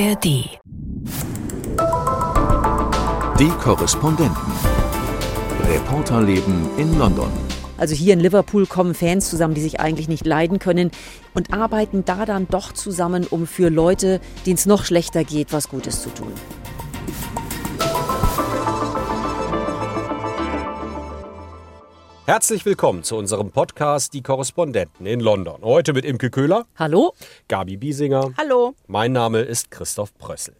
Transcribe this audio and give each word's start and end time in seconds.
ARD. 0.00 0.24
Die 3.38 3.48
Korrespondenten. 3.62 4.34
Reporterleben 5.68 6.70
in 6.78 6.98
London. 6.98 7.30
Also 7.76 7.94
hier 7.94 8.14
in 8.14 8.20
Liverpool 8.20 8.66
kommen 8.66 8.94
Fans 8.94 9.28
zusammen, 9.28 9.52
die 9.52 9.60
sich 9.60 9.78
eigentlich 9.78 10.08
nicht 10.08 10.24
leiden 10.24 10.58
können 10.58 10.90
und 11.34 11.52
arbeiten 11.52 12.06
da 12.06 12.24
dann 12.24 12.48
doch 12.48 12.72
zusammen, 12.72 13.26
um 13.28 13.46
für 13.46 13.68
Leute, 13.68 14.20
denen 14.46 14.56
es 14.56 14.64
noch 14.64 14.86
schlechter 14.86 15.22
geht, 15.22 15.52
was 15.52 15.68
Gutes 15.68 16.00
zu 16.00 16.08
tun. 16.08 16.32
Herzlich 22.30 22.64
willkommen 22.64 23.02
zu 23.02 23.16
unserem 23.16 23.50
Podcast 23.50 24.14
Die 24.14 24.22
Korrespondenten 24.22 25.04
in 25.04 25.18
London. 25.18 25.62
Heute 25.62 25.92
mit 25.92 26.04
Imke 26.04 26.30
Köhler. 26.30 26.64
Hallo. 26.76 27.12
Gabi 27.48 27.76
Biesinger. 27.76 28.30
Hallo. 28.38 28.76
Mein 28.86 29.10
Name 29.10 29.40
ist 29.40 29.72
Christoph 29.72 30.16
Prössel. 30.16 30.54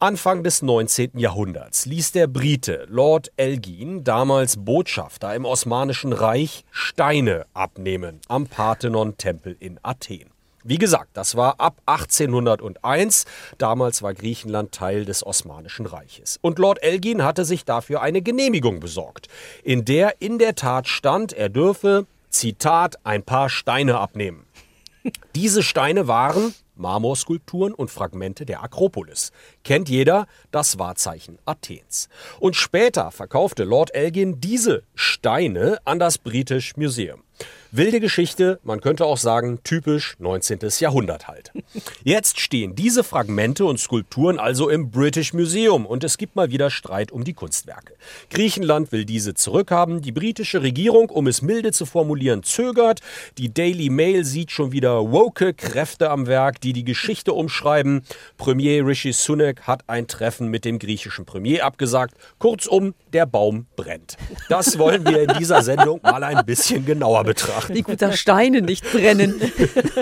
Anfang 0.00 0.44
des 0.44 0.60
19. 0.60 1.12
Jahrhunderts 1.14 1.86
ließ 1.86 2.12
der 2.12 2.26
Brite 2.26 2.84
Lord 2.90 3.32
Elgin, 3.38 4.04
damals 4.04 4.58
Botschafter 4.62 5.34
im 5.34 5.46
Osmanischen 5.46 6.12
Reich, 6.12 6.66
Steine 6.70 7.46
abnehmen 7.54 8.20
am 8.28 8.46
Parthenon-Tempel 8.46 9.56
in 9.58 9.80
Athen. 9.82 10.28
Wie 10.64 10.78
gesagt, 10.78 11.10
das 11.14 11.36
war 11.36 11.60
ab 11.60 11.80
1801. 11.86 13.24
Damals 13.58 14.02
war 14.02 14.14
Griechenland 14.14 14.72
Teil 14.72 15.04
des 15.04 15.24
Osmanischen 15.24 15.86
Reiches. 15.86 16.38
Und 16.42 16.58
Lord 16.58 16.82
Elgin 16.82 17.22
hatte 17.22 17.44
sich 17.44 17.64
dafür 17.64 18.02
eine 18.02 18.22
Genehmigung 18.22 18.80
besorgt, 18.80 19.28
in 19.62 19.84
der 19.84 20.20
in 20.20 20.38
der 20.38 20.54
Tat 20.54 20.88
stand, 20.88 21.32
er 21.32 21.48
dürfe, 21.48 22.06
Zitat, 22.30 22.96
ein 23.04 23.22
paar 23.22 23.48
Steine 23.48 23.98
abnehmen. 23.98 24.46
Diese 25.34 25.62
Steine 25.62 26.08
waren 26.08 26.54
Marmorskulpturen 26.78 27.74
und 27.74 27.90
Fragmente 27.90 28.46
der 28.46 28.62
Akropolis. 28.62 29.32
Kennt 29.64 29.88
jeder 29.88 30.26
das 30.50 30.78
Wahrzeichen 30.78 31.38
Athens. 31.44 32.08
Und 32.40 32.56
später 32.56 33.10
verkaufte 33.10 33.64
Lord 33.64 33.94
Elgin 33.94 34.40
diese 34.40 34.84
Steine 34.94 35.78
an 35.84 35.98
das 35.98 36.18
British 36.18 36.76
Museum. 36.76 37.22
Wilde 37.70 38.00
Geschichte, 38.00 38.60
man 38.62 38.80
könnte 38.80 39.04
auch 39.04 39.18
sagen, 39.18 39.58
typisch 39.62 40.16
19. 40.20 40.60
Jahrhundert 40.78 41.28
halt. 41.28 41.52
Jetzt 42.02 42.40
stehen 42.40 42.74
diese 42.74 43.04
Fragmente 43.04 43.66
und 43.66 43.78
Skulpturen 43.78 44.38
also 44.38 44.70
im 44.70 44.90
British 44.90 45.34
Museum 45.34 45.84
und 45.84 46.02
es 46.02 46.16
gibt 46.16 46.34
mal 46.34 46.50
wieder 46.50 46.70
Streit 46.70 47.12
um 47.12 47.24
die 47.24 47.34
Kunstwerke. 47.34 47.92
Griechenland 48.30 48.90
will 48.90 49.04
diese 49.04 49.34
zurückhaben, 49.34 50.00
die 50.00 50.12
britische 50.12 50.62
Regierung, 50.62 51.10
um 51.10 51.26
es 51.26 51.42
milde 51.42 51.72
zu 51.72 51.84
formulieren, 51.84 52.42
zögert. 52.42 53.00
Die 53.36 53.52
Daily 53.52 53.90
Mail 53.90 54.24
sieht 54.24 54.50
schon 54.50 54.72
wieder 54.72 55.12
woke 55.12 55.52
Kräfte 55.52 56.08
am 56.08 56.26
Werk, 56.26 56.62
die 56.62 56.72
die 56.72 56.84
Geschichte 56.84 57.34
umschreiben. 57.34 58.00
Premier 58.38 58.86
Rishi 58.86 59.12
Sunak 59.12 59.66
hat 59.66 59.84
ein 59.88 60.06
Treffen 60.06 60.48
mit 60.48 60.64
dem 60.64 60.78
griechischen 60.78 61.26
Premier 61.26 61.66
abgesagt. 61.66 62.14
Kurzum, 62.38 62.94
der 63.12 63.26
Baum 63.26 63.66
brennt. 63.76 64.16
Das 64.48 64.78
wollen 64.78 65.04
wir 65.04 65.20
in 65.20 65.38
dieser 65.38 65.62
Sendung 65.62 66.00
mal 66.02 66.24
ein 66.24 66.46
bisschen 66.46 66.86
genauer 66.86 67.24
betrachten 67.24 67.57
betrachten. 67.66 67.74
Wie 67.74 67.82
gut, 67.82 68.02
dass 68.02 68.18
Steine 68.18 68.62
nicht 68.62 68.90
brennen. 68.90 69.40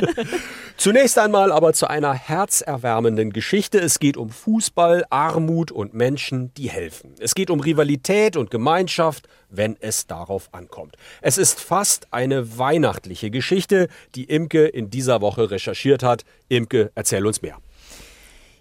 Zunächst 0.77 1.19
einmal 1.19 1.53
aber 1.53 1.73
zu 1.73 1.89
einer 1.89 2.13
herzerwärmenden 2.13 3.33
Geschichte. 3.33 3.79
Es 3.79 3.99
geht 3.99 4.17
um 4.17 4.31
Fußball, 4.31 5.05
Armut 5.11 5.73
und 5.73 5.95
Menschen, 5.95 6.53
die 6.55 6.69
helfen. 6.69 7.15
Es 7.19 7.35
geht 7.35 7.51
um 7.51 7.61
Rivalität 7.61 8.37
und 8.37 8.51
Gemeinschaft, 8.51 9.27
wenn 9.49 9.77
es 9.81 10.07
darauf 10.07 10.53
ankommt. 10.53 10.97
Es 11.23 11.39
ist 11.39 11.61
fast 11.61 12.13
eine 12.13 12.59
weihnachtliche 12.59 13.31
Geschichte, 13.31 13.89
die 14.15 14.25
Imke 14.25 14.67
in 14.67 14.91
dieser 14.91 15.21
Woche 15.21 15.51
recherchiert 15.51 16.03
hat. 16.03 16.25
Imke, 16.49 16.91
erzähl 16.95 17.27
uns 17.27 17.41
mehr. 17.43 17.59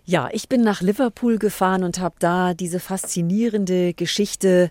Ja, 0.08 0.30
ich 0.32 0.48
bin 0.48 0.62
nach 0.62 0.82
Liverpool 0.82 1.40
gefahren 1.40 1.84
und 1.84 2.00
habe 2.00 2.16
da 2.20 2.54
diese 2.54 2.80
faszinierende 2.80 3.96
Geschichte 3.96 4.70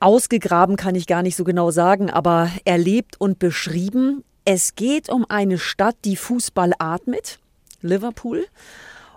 Ausgegraben 0.00 0.76
kann 0.76 0.94
ich 0.94 1.06
gar 1.06 1.22
nicht 1.22 1.36
so 1.36 1.44
genau 1.44 1.70
sagen, 1.70 2.10
aber 2.10 2.50
erlebt 2.64 3.20
und 3.20 3.38
beschrieben. 3.38 4.24
Es 4.46 4.74
geht 4.74 5.10
um 5.10 5.26
eine 5.28 5.58
Stadt, 5.58 5.96
die 6.04 6.16
Fußball 6.16 6.72
atmet, 6.78 7.38
Liverpool, 7.82 8.46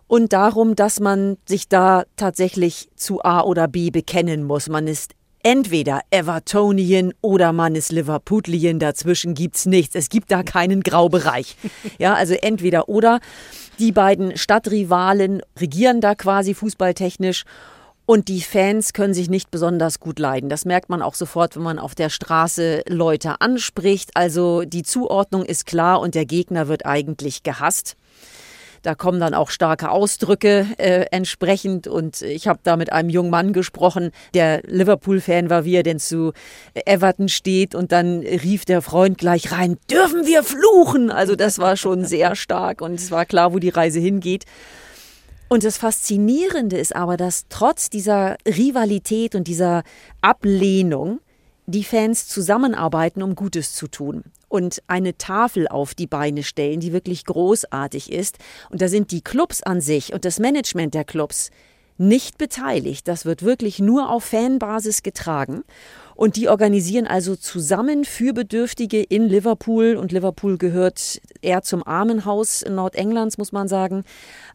und 0.08 0.34
darum, 0.34 0.76
dass 0.76 1.00
man 1.00 1.38
sich 1.46 1.70
da 1.70 2.04
tatsächlich 2.18 2.90
zu 2.96 3.24
A 3.24 3.42
oder 3.42 3.70
B 3.70 3.90
bekennen 3.90 4.44
muss. 4.44 4.68
Man 4.68 4.88
ist 4.88 5.16
entweder 5.42 6.02
Evertonian 6.12 7.14
oder 7.22 7.54
man 7.54 7.76
ist 7.76 7.92
Liverpoolian. 7.92 8.80
Dazwischen 8.80 9.34
gibt's 9.34 9.66
nichts. 9.66 9.96
Es 9.96 10.10
gibt 10.10 10.32
da 10.32 10.44
keinen 10.44 10.82
Graubereich. 10.82 11.56
Ja, 11.98 12.16
also 12.16 12.34
entweder 12.34 12.90
oder. 12.90 13.20
Die 13.80 13.92
beiden 13.92 14.38
Stadtrivalen 14.38 15.42
regieren 15.60 16.02
da 16.02 16.16
quasi 16.16 16.54
fußballtechnisch 16.54 17.44
und 18.06 18.28
die 18.28 18.42
Fans 18.42 18.94
können 18.94 19.14
sich 19.14 19.30
nicht 19.30 19.50
besonders 19.50 20.00
gut 20.00 20.20
leiden. 20.20 20.50
Das 20.50 20.66
merkt 20.66 20.90
man 20.90 21.02
auch 21.02 21.16
sofort, 21.16 21.56
wenn 21.56 21.64
man 21.64 21.80
auf 21.80 21.96
der 21.96 22.10
Straße 22.10 22.84
Leute 22.88 23.40
anspricht. 23.40 24.12
Also 24.16 24.64
die 24.64 24.84
Zuordnung 24.84 25.46
ist 25.46 25.66
klar 25.66 26.02
und 26.02 26.16
der 26.16 26.26
Gegner 26.26 26.68
wird 26.68 26.86
eigentlich 26.86 27.44
gehasst. 27.44 27.96
Da 28.82 28.96
kommen 28.96 29.22
dann 29.22 29.34
auch 29.34 29.50
starke 29.50 29.90
Ausdrücke 29.90 30.68
äh, 30.78 31.06
entsprechend. 31.10 31.88
Und 31.88 32.22
ich 32.22 32.50
habe 32.50 32.60
da 32.64 32.76
mit 32.76 32.92
einem 32.92 33.10
jungen 33.10 33.30
Mann 33.30 33.54
gesprochen, 33.54 34.12
der 34.34 34.62
Liverpool-Fan 34.64 35.50
war, 35.50 35.64
wie 35.64 35.76
er 35.76 35.84
denn 35.84 36.00
zu 36.00 36.34
Everton 36.74 37.30
steht. 37.30 37.76
Und 37.76 37.94
dann 37.94 38.20
rief 38.20 38.66
der 38.66 38.82
Freund 38.82 39.18
gleich 39.18 39.54
rein, 39.54 39.78
dürfen 39.90 40.28
wir 40.28 40.44
fluchen? 40.44 41.10
Also 41.10 41.38
das 41.38 41.60
war 41.60 41.78
schon 41.78 42.04
sehr 42.04 42.36
stark 42.36 42.82
und 42.82 42.96
es 42.96 43.10
war 43.10 43.26
klar, 43.26 43.54
wo 43.54 43.60
die 43.60 43.70
Reise 43.70 44.02
hingeht. 44.02 44.44
Und 45.54 45.64
das 45.64 45.78
Faszinierende 45.78 46.80
ist 46.80 46.96
aber, 46.96 47.16
dass 47.16 47.46
trotz 47.48 47.92
dieser 47.92 48.38
Rivalität 48.44 49.36
und 49.36 49.48
dieser 49.48 49.84
Ablehnung 50.20 51.20
die 51.68 51.84
Fans 51.84 52.28
zusammenarbeiten, 52.28 53.22
um 53.22 53.36
Gutes 53.36 53.76
zu 53.76 53.88
tun 53.88 54.24
und 54.50 54.82
eine 54.88 55.16
Tafel 55.16 55.68
auf 55.68 55.94
die 55.94 56.08
Beine 56.08 56.42
stellen, 56.42 56.80
die 56.80 56.92
wirklich 56.92 57.24
großartig 57.26 58.12
ist. 58.12 58.40
Und 58.72 58.82
da 58.82 58.88
sind 58.88 59.12
die 59.12 59.22
Clubs 59.22 59.62
an 59.62 59.80
sich 59.80 60.12
und 60.12 60.26
das 60.26 60.40
Management 60.40 60.96
der 60.96 61.04
Clubs 61.04 61.52
nicht 62.00 62.40
beteiligt. 62.40 63.08
Das 63.08 63.26
wird 63.26 63.44
wirklich 63.44 63.78
nur 63.78 64.10
auf 64.10 64.24
Fanbasis 64.24 65.04
getragen. 65.04 65.64
Und 66.16 66.36
die 66.36 66.48
organisieren 66.48 67.08
also 67.08 67.36
zusammen 67.36 68.06
für 68.06 68.34
Bedürftige 68.34 69.02
in 69.02 69.28
Liverpool. 69.28 69.96
Und 69.96 70.12
Liverpool 70.12 70.58
gehört 70.58 71.20
eher 71.42 71.64
zum 71.64 71.86
Armenhaus 71.86 72.64
Nordenglands, 72.70 73.38
muss 73.38 73.52
man 73.52 73.68
sagen. 73.68 74.04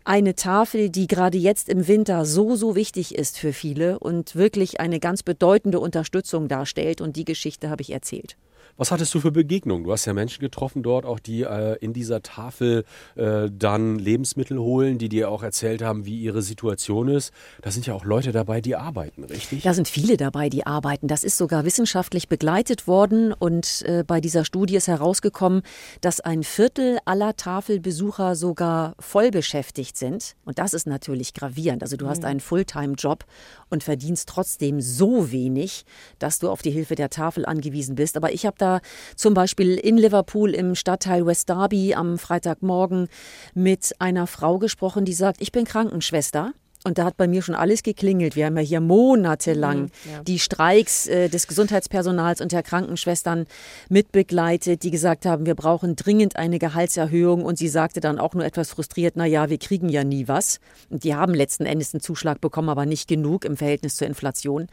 Eine 0.08 0.34
Tafel, 0.34 0.88
die 0.88 1.06
gerade 1.06 1.36
jetzt 1.36 1.68
im 1.68 1.86
Winter 1.86 2.24
so, 2.24 2.56
so 2.56 2.74
wichtig 2.74 3.14
ist 3.14 3.38
für 3.38 3.52
viele 3.52 3.98
und 3.98 4.36
wirklich 4.36 4.80
eine 4.80 5.00
ganz 5.00 5.22
bedeutende 5.22 5.80
Unterstützung 5.80 6.48
darstellt. 6.48 7.02
Und 7.02 7.16
die 7.16 7.26
Geschichte 7.26 7.68
habe 7.68 7.82
ich 7.82 7.92
erzählt. 7.92 8.38
Was 8.78 8.92
hattest 8.92 9.12
du 9.12 9.18
für 9.18 9.32
Begegnungen? 9.32 9.82
Du 9.82 9.90
hast 9.90 10.04
ja 10.04 10.14
Menschen 10.14 10.40
getroffen 10.40 10.84
dort, 10.84 11.04
auch 11.04 11.18
die 11.18 11.42
äh, 11.42 11.76
in 11.80 11.92
dieser 11.92 12.22
Tafel 12.22 12.84
äh, 13.16 13.50
dann 13.50 13.98
Lebensmittel 13.98 14.56
holen, 14.56 14.98
die 14.98 15.08
dir 15.08 15.32
auch 15.32 15.42
erzählt 15.42 15.82
haben, 15.82 16.06
wie 16.06 16.20
ihre 16.20 16.42
Situation 16.42 17.08
ist. 17.08 17.32
Da 17.60 17.72
sind 17.72 17.88
ja 17.88 17.94
auch 17.94 18.04
Leute 18.04 18.30
dabei, 18.30 18.60
die 18.60 18.76
arbeiten, 18.76 19.24
richtig? 19.24 19.64
Da 19.64 19.74
sind 19.74 19.88
viele 19.88 20.16
dabei, 20.16 20.48
die 20.48 20.64
arbeiten. 20.64 21.08
Das 21.08 21.24
ist 21.24 21.38
sogar 21.38 21.64
wissenschaftlich 21.64 22.28
begleitet 22.28 22.86
worden 22.86 23.32
und 23.32 23.82
äh, 23.82 24.04
bei 24.06 24.20
dieser 24.20 24.44
Studie 24.44 24.76
ist 24.76 24.86
herausgekommen, 24.86 25.62
dass 26.00 26.20
ein 26.20 26.44
Viertel 26.44 26.98
aller 27.04 27.34
Tafelbesucher 27.34 28.36
sogar 28.36 28.94
voll 29.00 29.32
beschäftigt 29.32 29.96
sind. 29.96 30.36
Und 30.44 30.60
das 30.60 30.72
ist 30.72 30.86
natürlich 30.86 31.34
gravierend. 31.34 31.82
Also 31.82 31.96
du 31.96 32.04
mhm. 32.04 32.10
hast 32.10 32.24
einen 32.24 32.38
Fulltime-Job 32.38 33.24
und 33.70 33.82
verdienst 33.82 34.28
trotzdem 34.28 34.80
so 34.80 35.32
wenig, 35.32 35.84
dass 36.20 36.38
du 36.38 36.48
auf 36.48 36.62
die 36.62 36.70
Hilfe 36.70 36.94
der 36.94 37.10
Tafel 37.10 37.44
angewiesen 37.44 37.96
bist. 37.96 38.16
Aber 38.16 38.32
ich 38.32 38.46
habe 38.46 38.54
da 38.56 38.67
zum 39.16 39.34
Beispiel 39.34 39.76
in 39.76 39.96
Liverpool 39.96 40.54
im 40.54 40.74
Stadtteil 40.74 41.26
West 41.26 41.48
Derby 41.48 41.94
am 41.94 42.18
Freitagmorgen 42.18 43.08
mit 43.54 43.94
einer 43.98 44.26
Frau 44.26 44.58
gesprochen, 44.58 45.04
die 45.04 45.12
sagt, 45.12 45.40
ich 45.40 45.52
bin 45.52 45.64
Krankenschwester. 45.64 46.52
Und 46.88 46.98
da 46.98 47.04
hat 47.04 47.16
bei 47.16 47.28
mir 47.28 47.42
schon 47.42 47.54
alles 47.54 47.82
geklingelt. 47.82 48.34
Wir 48.34 48.46
haben 48.46 48.56
ja 48.56 48.62
hier 48.62 48.80
monatelang 48.80 49.82
mhm, 49.82 49.90
ja. 50.10 50.22
die 50.22 50.38
Streiks 50.38 51.06
äh, 51.06 51.28
des 51.28 51.46
Gesundheitspersonals 51.46 52.40
und 52.40 52.50
der 52.52 52.62
Krankenschwestern 52.62 53.46
mitbegleitet, 53.90 54.82
die 54.82 54.90
gesagt 54.90 55.26
haben, 55.26 55.44
wir 55.44 55.54
brauchen 55.54 55.96
dringend 55.96 56.36
eine 56.36 56.58
Gehaltserhöhung. 56.58 57.44
Und 57.44 57.58
sie 57.58 57.68
sagte 57.68 58.00
dann 58.00 58.18
auch 58.18 58.32
nur 58.34 58.44
etwas 58.44 58.70
frustriert, 58.70 59.14
na 59.16 59.26
ja, 59.26 59.50
wir 59.50 59.58
kriegen 59.58 59.90
ja 59.90 60.02
nie 60.02 60.28
was. 60.28 60.60
Und 60.88 61.04
die 61.04 61.14
haben 61.14 61.34
letzten 61.34 61.66
Endes 61.66 61.92
einen 61.92 62.00
Zuschlag 62.00 62.40
bekommen, 62.40 62.70
aber 62.70 62.86
nicht 62.86 63.06
genug 63.06 63.44
im 63.44 63.58
Verhältnis 63.58 63.96
zur 63.96 64.06
Inflation. 64.06 64.66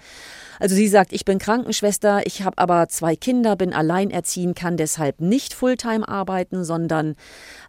Also 0.59 0.73
sie 0.73 0.87
sagt, 0.87 1.11
ich 1.11 1.25
bin 1.25 1.37
Krankenschwester, 1.37 2.25
ich 2.25 2.43
habe 2.43 2.57
aber 2.57 2.87
zwei 2.87 3.17
Kinder, 3.17 3.57
bin 3.57 3.73
alleinerziehend, 3.73 4.57
kann 4.57 4.77
deshalb 4.77 5.19
nicht 5.19 5.53
Fulltime 5.53 6.07
arbeiten, 6.07 6.63
sondern 6.63 7.15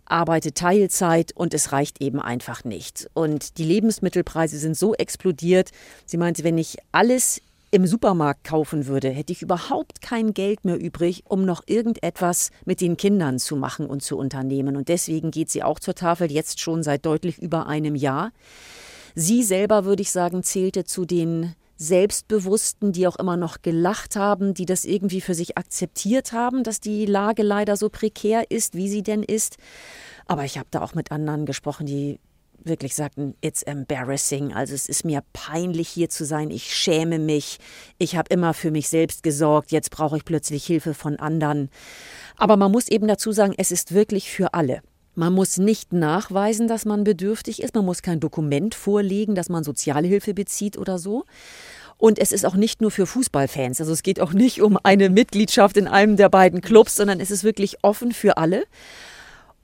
arbeite 0.06 0.52
Teilzeit 0.52 1.32
und 1.34 1.54
es 1.54 1.72
reicht 1.72 2.00
eben 2.00 2.20
einfach 2.20 2.64
nicht. 2.64 3.08
Und 3.14 3.58
die 3.58 3.64
Lebensmittelpreise 3.64 4.58
sind 4.58 4.76
so 4.76 4.94
explodiert. 4.94 5.70
Sie 6.04 6.16
meinte, 6.16 6.44
wenn 6.44 6.58
ich 6.58 6.76
alles 6.92 7.40
im 7.70 7.86
Supermarkt 7.86 8.44
kaufen 8.44 8.86
würde, 8.86 9.10
hätte 9.10 9.32
ich 9.32 9.42
überhaupt 9.42 10.00
kein 10.00 10.32
Geld 10.34 10.64
mehr 10.64 10.78
übrig, 10.78 11.24
um 11.26 11.44
noch 11.44 11.62
irgendetwas 11.66 12.50
mit 12.64 12.80
den 12.80 12.96
Kindern 12.96 13.38
zu 13.38 13.56
machen 13.56 13.86
und 13.86 14.02
zu 14.02 14.16
unternehmen. 14.16 14.76
Und 14.76 14.88
deswegen 14.88 15.30
geht 15.30 15.50
sie 15.50 15.62
auch 15.62 15.80
zur 15.80 15.94
Tafel 15.94 16.30
jetzt 16.30 16.60
schon 16.60 16.82
seit 16.82 17.04
deutlich 17.04 17.38
über 17.38 17.66
einem 17.66 17.94
Jahr. 17.94 18.32
Sie 19.14 19.42
selber, 19.42 19.84
würde 19.84 20.02
ich 20.02 20.10
sagen, 20.10 20.42
zählte 20.42 20.84
zu 20.84 21.04
den 21.04 21.54
Selbstbewussten, 21.76 22.92
die 22.92 23.06
auch 23.06 23.16
immer 23.16 23.36
noch 23.36 23.62
gelacht 23.62 24.16
haben, 24.16 24.54
die 24.54 24.66
das 24.66 24.84
irgendwie 24.84 25.20
für 25.20 25.34
sich 25.34 25.58
akzeptiert 25.58 26.32
haben, 26.32 26.64
dass 26.64 26.80
die 26.80 27.06
Lage 27.06 27.42
leider 27.42 27.76
so 27.76 27.88
prekär 27.88 28.50
ist, 28.50 28.74
wie 28.74 28.88
sie 28.88 29.02
denn 29.02 29.22
ist. 29.22 29.56
Aber 30.26 30.44
ich 30.44 30.58
habe 30.58 30.68
da 30.70 30.82
auch 30.82 30.94
mit 30.94 31.12
anderen 31.12 31.46
gesprochen, 31.46 31.86
die 31.86 32.18
wirklich 32.64 32.94
sagten, 32.94 33.34
it's 33.40 33.62
embarrassing. 33.62 34.52
Also 34.52 34.74
es 34.74 34.88
ist 34.88 35.04
mir 35.04 35.22
peinlich 35.32 35.88
hier 35.88 36.08
zu 36.10 36.24
sein. 36.24 36.50
Ich 36.50 36.74
schäme 36.74 37.18
mich. 37.18 37.58
Ich 37.98 38.16
habe 38.16 38.32
immer 38.32 38.54
für 38.54 38.70
mich 38.70 38.88
selbst 38.88 39.22
gesorgt. 39.22 39.72
Jetzt 39.72 39.90
brauche 39.90 40.16
ich 40.16 40.24
plötzlich 40.24 40.66
Hilfe 40.66 40.94
von 40.94 41.16
anderen. 41.16 41.70
Aber 42.36 42.56
man 42.56 42.72
muss 42.72 42.88
eben 42.88 43.06
dazu 43.06 43.32
sagen, 43.32 43.54
es 43.56 43.70
ist 43.70 43.92
wirklich 43.92 44.30
für 44.30 44.54
alle. 44.54 44.82
Man 45.16 45.32
muss 45.32 45.56
nicht 45.56 45.94
nachweisen, 45.94 46.68
dass 46.68 46.84
man 46.84 47.02
bedürftig 47.02 47.62
ist. 47.62 47.74
Man 47.74 47.86
muss 47.86 48.02
kein 48.02 48.20
Dokument 48.20 48.74
vorlegen, 48.74 49.34
dass 49.34 49.48
man 49.48 49.64
Sozialhilfe 49.64 50.34
bezieht 50.34 50.76
oder 50.76 50.98
so. 50.98 51.24
Und 51.96 52.18
es 52.18 52.32
ist 52.32 52.44
auch 52.44 52.54
nicht 52.54 52.82
nur 52.82 52.90
für 52.90 53.06
Fußballfans. 53.06 53.80
Also 53.80 53.92
es 53.92 54.02
geht 54.02 54.20
auch 54.20 54.34
nicht 54.34 54.60
um 54.60 54.78
eine 54.82 55.08
Mitgliedschaft 55.08 55.78
in 55.78 55.88
einem 55.88 56.16
der 56.16 56.28
beiden 56.28 56.60
Clubs, 56.60 56.96
sondern 56.96 57.20
es 57.20 57.30
ist 57.30 57.44
wirklich 57.44 57.78
offen 57.82 58.12
für 58.12 58.36
alle. 58.36 58.64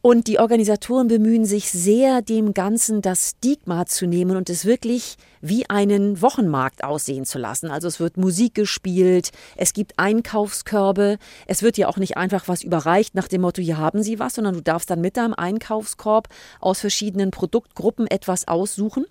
Und 0.04 0.26
die 0.26 0.40
Organisatoren 0.40 1.06
bemühen 1.06 1.44
sich 1.44 1.70
sehr, 1.70 2.22
dem 2.22 2.54
Ganzen 2.54 3.02
das 3.02 3.36
Stigma 3.36 3.86
zu 3.86 4.06
nehmen 4.06 4.36
und 4.36 4.50
es 4.50 4.64
wirklich 4.64 5.14
wie 5.40 5.70
einen 5.70 6.20
Wochenmarkt 6.20 6.82
aussehen 6.82 7.24
zu 7.24 7.38
lassen. 7.38 7.70
Also 7.70 7.86
es 7.86 8.00
wird 8.00 8.16
Musik 8.16 8.56
gespielt, 8.56 9.30
es 9.56 9.72
gibt 9.72 10.00
Einkaufskörbe, 10.00 11.18
es 11.46 11.62
wird 11.62 11.78
ja 11.78 11.86
auch 11.86 11.98
nicht 11.98 12.16
einfach 12.16 12.48
was 12.48 12.64
überreicht 12.64 13.14
nach 13.14 13.28
dem 13.28 13.42
Motto, 13.42 13.62
hier 13.62 13.78
haben 13.78 14.02
Sie 14.02 14.18
was, 14.18 14.34
sondern 14.34 14.54
du 14.54 14.60
darfst 14.60 14.90
dann 14.90 15.00
mit 15.00 15.16
deinem 15.16 15.34
Einkaufskorb 15.34 16.28
aus 16.58 16.80
verschiedenen 16.80 17.30
Produktgruppen 17.30 18.08
etwas 18.08 18.48
aussuchen 18.48 19.06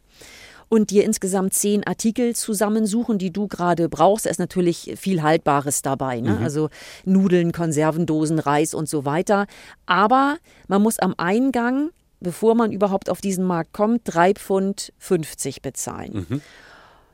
und 0.71 0.89
dir 0.89 1.03
insgesamt 1.03 1.53
zehn 1.53 1.85
Artikel 1.85 2.33
zusammensuchen, 2.33 3.17
die 3.17 3.33
du 3.33 3.49
gerade 3.49 3.89
brauchst. 3.89 4.25
Da 4.25 4.29
ist 4.29 4.39
natürlich 4.39 4.93
viel 4.95 5.21
Haltbares 5.21 5.81
dabei, 5.81 6.21
ne? 6.21 6.35
mhm. 6.35 6.43
also 6.43 6.69
Nudeln, 7.03 7.51
Konservendosen, 7.51 8.39
Reis 8.39 8.73
und 8.73 8.87
so 8.87 9.03
weiter. 9.03 9.47
Aber 9.85 10.37
man 10.69 10.81
muss 10.81 10.97
am 10.97 11.13
Eingang, 11.17 11.89
bevor 12.21 12.55
man 12.55 12.71
überhaupt 12.71 13.09
auf 13.09 13.19
diesen 13.19 13.43
Markt 13.43 13.73
kommt, 13.73 14.07
3,50 14.07 14.39
Pfund 14.39 14.93
50 14.97 15.61
bezahlen. 15.61 16.25
Mhm. 16.29 16.41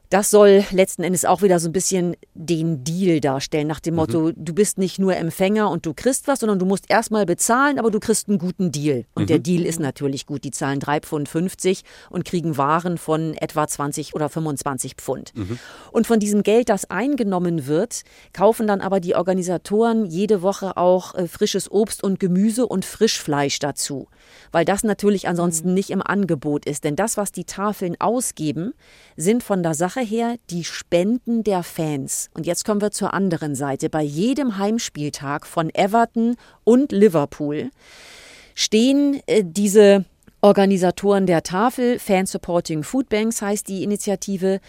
Das 0.09 0.30
soll 0.30 0.63
letzten 0.71 1.04
Endes 1.04 1.25
auch 1.25 1.42
wieder 1.42 1.59
so 1.59 1.68
ein 1.68 1.74
bisschen 1.74 2.15
den 2.33 2.86
Deal 2.86 3.19
darstellen, 3.19 3.68
nach 3.68 3.81
dem 3.81 3.95
mhm. 3.95 4.00
Motto, 4.00 4.31
du 4.33 4.54
bist 4.54 4.77
nicht 4.77 5.00
nur 5.00 5.15
Empfänger 5.15 5.69
und 5.69 5.86
du 5.86 5.94
kriegst 5.94 6.27
was, 6.27 6.39
sondern 6.39 6.59
du 6.59 6.65
musst 6.65 6.89
erstmal 6.89 7.25
bezahlen, 7.25 7.77
aber 7.77 7.92
du 7.92 8.00
kriegst 8.00 8.30
einen 8.30 8.38
guten 8.38 8.71
Deal. 8.71 9.06
Und 9.15 9.24
mhm. 9.24 9.27
der 9.27 9.39
Deal 9.39 9.65
ist 9.65 9.80
natürlich 9.80 10.25
gut. 10.25 10.45
Die 10.45 10.51
zahlen 10.51 10.80
3,50 10.80 11.01
Pfund 11.25 11.83
und 12.09 12.25
kriegen 12.25 12.57
Waren 12.57 12.98
von 12.98 13.33
etwa 13.33 13.68
20 13.68 14.15
oder 14.15 14.30
25 14.30 14.95
Pfund. 14.95 15.33
Mhm. 15.36 15.59
Und 15.92 16.07
von 16.07 16.19
diesem 16.19 16.44
Geld, 16.44 16.69
das 16.69 16.89
eingenommen 16.89 17.68
wird, 17.68 18.04
kaufen 18.31 18.65
dann 18.68 18.80
aber 18.80 19.01
die 19.01 19.15
Organisatoren 19.15 20.06
jede 20.06 20.42
Woche 20.42 20.77
auch 20.77 21.15
äh, 21.15 21.27
frisches 21.27 21.69
Obst 21.69 22.01
und 22.01 22.19
Gemüse 22.19 22.65
und 22.65 22.86
Frischfleisch 22.86 23.59
dazu. 23.59 24.07
Weil 24.54 24.63
das 24.63 24.83
natürlich 24.83 25.27
ansonsten 25.27 25.69
mhm. 25.69 25.74
nicht 25.74 25.89
im 25.89 26.01
Angebot 26.01 26.65
ist. 26.65 26.86
Denn 26.86 26.95
das, 26.95 27.18
was 27.18 27.33
die 27.33 27.45
Tafeln 27.45 28.00
ausgeben, 28.00 28.74
sind 29.18 29.44
von 29.44 29.63
der 29.63 29.74
Sache 29.74 29.96
her 30.01 30.38
die 30.49 30.63
Spenden 30.63 31.44
der 31.44 31.63
Fans. 31.63 32.29
Und 32.33 32.45
jetzt 32.45 32.65
kommen 32.65 32.81
wir 32.81 32.91
zur 32.91 33.13
anderen 33.13 33.55
Seite. 33.55 33.89
Bei 33.89 34.01
jedem 34.01 34.57
Heimspieltag 34.57 35.45
von 35.45 35.69
Everton 35.73 36.35
und 36.63 36.91
Liverpool 36.91 37.71
stehen 38.55 39.21
äh, 39.27 39.44
diese 39.45 40.05
Organisatoren 40.41 41.25
der 41.25 41.41
Tafel, 41.41 41.97
Fan 41.97 42.27
Supporting 42.27 42.83
Food 42.83 43.09
Banks 43.09 43.41
heißt 43.41 43.67
die 43.67 43.83
Initiative, 43.83 44.59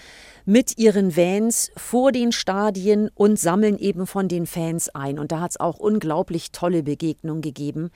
mit 0.47 0.79
ihren 0.79 1.15
Vans 1.15 1.71
vor 1.77 2.11
den 2.11 2.33
Stadien 2.33 3.11
und 3.15 3.39
sammeln 3.39 3.79
eben 3.79 4.07
von 4.07 4.29
den 4.29 4.47
Fans 4.47 4.89
ein. 4.95 5.19
Und 5.19 5.31
da 5.31 5.41
hat 5.41 5.51
es 5.51 5.61
auch 5.61 5.79
unglaublich 5.79 6.53
tolle 6.53 6.83
Begegnungen 6.83 7.43
gegeben, 7.43 7.91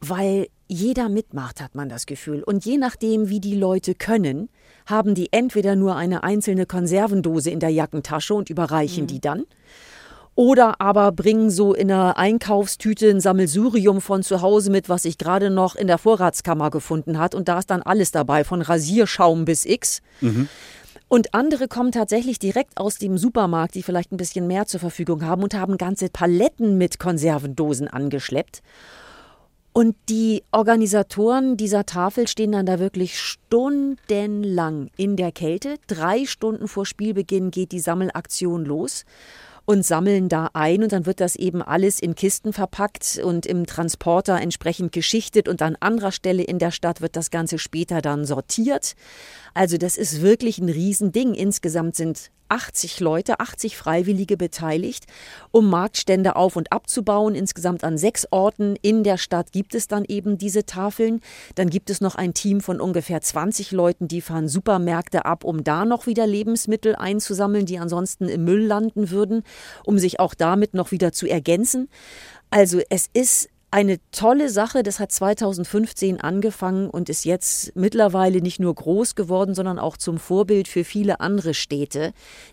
weil 0.00 0.46
jeder 0.70 1.08
mitmacht, 1.08 1.60
hat 1.60 1.74
man 1.74 1.88
das 1.88 2.06
Gefühl. 2.06 2.42
Und 2.42 2.64
je 2.64 2.78
nachdem, 2.78 3.28
wie 3.28 3.40
die 3.40 3.56
Leute 3.56 3.94
können, 3.94 4.48
haben 4.86 5.14
die 5.14 5.32
entweder 5.32 5.74
nur 5.74 5.96
eine 5.96 6.22
einzelne 6.22 6.64
Konservendose 6.64 7.50
in 7.50 7.60
der 7.60 7.70
Jackentasche 7.70 8.34
und 8.34 8.50
überreichen 8.50 9.02
mhm. 9.02 9.08
die 9.08 9.20
dann. 9.20 9.44
Oder 10.36 10.80
aber 10.80 11.10
bringen 11.10 11.50
so 11.50 11.74
in 11.74 11.90
einer 11.90 12.16
Einkaufstüte 12.16 13.10
ein 13.10 13.20
Sammelsurium 13.20 14.00
von 14.00 14.22
zu 14.22 14.42
Hause 14.42 14.70
mit, 14.70 14.88
was 14.88 15.02
sich 15.02 15.18
gerade 15.18 15.50
noch 15.50 15.74
in 15.74 15.88
der 15.88 15.98
Vorratskammer 15.98 16.70
gefunden 16.70 17.18
hat. 17.18 17.34
Und 17.34 17.48
da 17.48 17.58
ist 17.58 17.70
dann 17.70 17.82
alles 17.82 18.12
dabei, 18.12 18.44
von 18.44 18.62
Rasierschaum 18.62 19.44
bis 19.44 19.66
X. 19.66 20.00
Mhm. 20.20 20.48
Und 21.08 21.34
andere 21.34 21.66
kommen 21.66 21.90
tatsächlich 21.90 22.38
direkt 22.38 22.78
aus 22.78 22.96
dem 22.96 23.18
Supermarkt, 23.18 23.74
die 23.74 23.82
vielleicht 23.82 24.12
ein 24.12 24.16
bisschen 24.16 24.46
mehr 24.46 24.66
zur 24.66 24.78
Verfügung 24.78 25.26
haben 25.26 25.42
und 25.42 25.54
haben 25.54 25.76
ganze 25.76 26.08
Paletten 26.08 26.78
mit 26.78 27.00
Konservendosen 27.00 27.88
angeschleppt. 27.88 28.62
Und 29.72 29.94
die 30.08 30.42
Organisatoren 30.50 31.56
dieser 31.56 31.86
Tafel 31.86 32.26
stehen 32.26 32.52
dann 32.52 32.66
da 32.66 32.80
wirklich 32.80 33.20
stundenlang 33.20 34.90
in 34.96 35.16
der 35.16 35.30
Kälte. 35.30 35.76
Drei 35.86 36.26
Stunden 36.26 36.66
vor 36.66 36.86
Spielbeginn 36.86 37.52
geht 37.52 37.70
die 37.70 37.78
Sammelaktion 37.78 38.64
los 38.64 39.04
und 39.66 39.84
sammeln 39.84 40.28
da 40.28 40.50
ein 40.54 40.82
und 40.82 40.90
dann 40.90 41.06
wird 41.06 41.20
das 41.20 41.36
eben 41.36 41.62
alles 41.62 42.00
in 42.00 42.16
Kisten 42.16 42.52
verpackt 42.52 43.20
und 43.22 43.46
im 43.46 43.66
Transporter 43.66 44.40
entsprechend 44.40 44.90
geschichtet 44.90 45.48
und 45.48 45.62
an 45.62 45.76
anderer 45.78 46.10
Stelle 46.10 46.42
in 46.42 46.58
der 46.58 46.72
Stadt 46.72 47.00
wird 47.00 47.14
das 47.14 47.30
Ganze 47.30 47.58
später 47.58 48.02
dann 48.02 48.24
sortiert. 48.24 48.94
Also 49.54 49.76
das 49.76 49.96
ist 49.96 50.20
wirklich 50.20 50.58
ein 50.58 50.68
Riesending. 50.68 51.34
Insgesamt 51.34 51.94
sind 51.94 52.32
80 52.50 53.00
Leute, 53.00 53.40
80 53.40 53.76
Freiwillige 53.76 54.36
beteiligt, 54.36 55.06
um 55.50 55.70
Marktstände 55.70 56.36
auf 56.36 56.56
und 56.56 56.72
abzubauen. 56.72 57.34
Insgesamt 57.34 57.84
an 57.84 57.96
sechs 57.96 58.26
Orten 58.30 58.76
in 58.82 59.04
der 59.04 59.16
Stadt 59.16 59.52
gibt 59.52 59.74
es 59.74 59.88
dann 59.88 60.04
eben 60.06 60.36
diese 60.36 60.66
Tafeln. 60.66 61.20
Dann 61.54 61.70
gibt 61.70 61.90
es 61.90 62.00
noch 62.00 62.16
ein 62.16 62.34
Team 62.34 62.60
von 62.60 62.80
ungefähr 62.80 63.20
20 63.20 63.72
Leuten, 63.72 64.08
die 64.08 64.20
fahren 64.20 64.48
Supermärkte 64.48 65.24
ab, 65.24 65.44
um 65.44 65.64
da 65.64 65.84
noch 65.84 66.06
wieder 66.06 66.26
Lebensmittel 66.26 66.96
einzusammeln, 66.96 67.66
die 67.66 67.78
ansonsten 67.78 68.28
im 68.28 68.44
Müll 68.44 68.64
landen 68.64 69.10
würden, 69.10 69.42
um 69.84 69.98
sich 69.98 70.20
auch 70.20 70.34
damit 70.34 70.74
noch 70.74 70.90
wieder 70.90 71.12
zu 71.12 71.26
ergänzen. 71.26 71.88
Also 72.50 72.80
es 72.90 73.08
ist 73.12 73.48
eine 73.72 73.98
tolle 74.10 74.48
Sache. 74.48 74.82
Das 74.82 74.98
hat 74.98 75.12
2015 75.12 76.20
angefangen 76.20 76.90
und 76.90 77.08
ist 77.08 77.24
jetzt 77.24 77.76
mittlerweile 77.76 78.40
nicht 78.40 78.58
nur 78.58 78.74
groß 78.74 79.14
geworden, 79.14 79.54
sondern 79.54 79.78
auch 79.78 79.96
zum 79.96 80.18
Vorbild 80.18 80.66
für 80.66 80.82
viele 80.82 81.20
andere 81.20 81.54
Städte, 81.54 82.12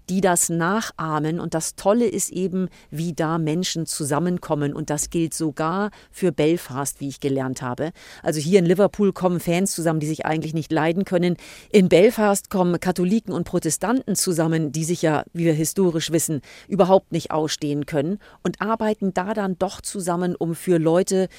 die 0.10 0.22
das 0.22 0.50
nachahmen. 0.50 1.40
Und 1.40 1.56
das 1.56 1.76
Tolle 1.76 2.06
ist 2.06 2.30
eben, 2.30 2.70
wie 2.92 3.14
da 3.14 3.40
Menschen 3.40 3.88
zusammenkommen. 3.88 4.74
Und 4.76 4.92
das 4.92 5.10
gilt 5.10 5.34
sogar 5.34 5.90
für 6.12 6.32
Belfast, 6.32 7.00
wie 7.00 7.08
ich 7.08 7.20
gelernt 7.20 7.64
habe. 7.64 7.92
Also 8.22 8.40
hier 8.40 8.60
in 8.60 8.66
Liverpool 8.66 9.12
kommen 9.12 9.40
Fans 9.40 9.74
zusammen, 9.74 10.00
die 10.00 10.08
sich 10.08 10.26
eigentlich 10.26 10.54
nicht 10.54 10.72
leiden 10.72 11.04
können. 11.04 11.36
In 11.72 11.90
Belfast 11.90 12.52
kommen 12.52 12.80
Katholiken 12.80 13.34
und 13.34 13.46
Protestanten 13.46 14.16
zusammen, 14.16 14.72
die 14.72 14.84
sich 14.84 15.02
ja, 15.02 15.24
wie 15.34 15.46
wir 15.46 15.54
historisch 15.54 16.12
wissen, 16.12 16.42
überhaupt 16.68 17.12
nicht 17.12 17.32
ausstehen 17.32 17.88
können 17.88 18.20
und 18.44 18.62
arbeiten 18.62 19.16
da 19.16 19.34
dann 19.34 19.58
doch 19.58 19.82
zusammen, 19.82 20.36
um 20.36 20.54
für 20.54 20.78
Leute 20.78 21.07
Leute, 21.08 21.30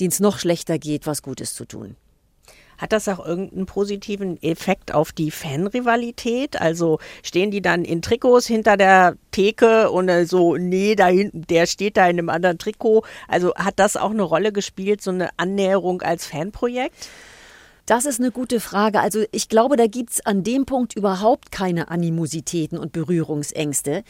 denen 0.00 0.10
es 0.10 0.20
noch 0.20 0.38
schlechter 0.38 0.78
geht, 0.78 1.06
was 1.06 1.22
Gutes 1.22 1.54
zu 1.54 1.64
tun. 1.64 1.96
Hat 2.78 2.92
das 2.92 3.08
auch 3.08 3.24
irgendeinen 3.24 3.64
positiven 3.64 4.40
Effekt 4.42 4.92
auf 4.92 5.10
die 5.10 5.30
Fanrivalität? 5.30 6.60
Also 6.60 6.98
stehen 7.22 7.50
die 7.50 7.62
dann 7.62 7.86
in 7.86 8.02
Trikots 8.02 8.46
hinter 8.46 8.76
der 8.76 9.16
Theke 9.30 9.90
und 9.90 10.10
so, 10.26 10.56
nee, 10.56 10.94
da 10.94 11.06
hinten, 11.06 11.46
der 11.46 11.66
steht 11.66 11.96
da 11.96 12.04
in 12.04 12.18
einem 12.18 12.28
anderen 12.28 12.58
Trikot. 12.58 13.02
Also 13.28 13.54
hat 13.54 13.78
das 13.78 13.96
auch 13.96 14.10
eine 14.10 14.22
Rolle 14.22 14.52
gespielt, 14.52 15.02
so 15.02 15.10
eine 15.10 15.30
Annäherung 15.38 16.02
als 16.02 16.26
Fanprojekt? 16.26 17.08
Das 17.86 18.04
ist 18.04 18.18
eine 18.18 18.32
gute 18.32 18.58
Frage. 18.58 18.98
Also 18.98 19.22
ich 19.30 19.48
glaube, 19.48 19.76
da 19.76 19.86
gibt 19.86 20.10
es 20.10 20.26
an 20.26 20.42
dem 20.42 20.66
Punkt 20.66 20.96
überhaupt 20.96 21.52
keine 21.52 21.88
Animositäten 21.88 22.78
und 22.78 22.90
Berührungsängste. 22.90 24.02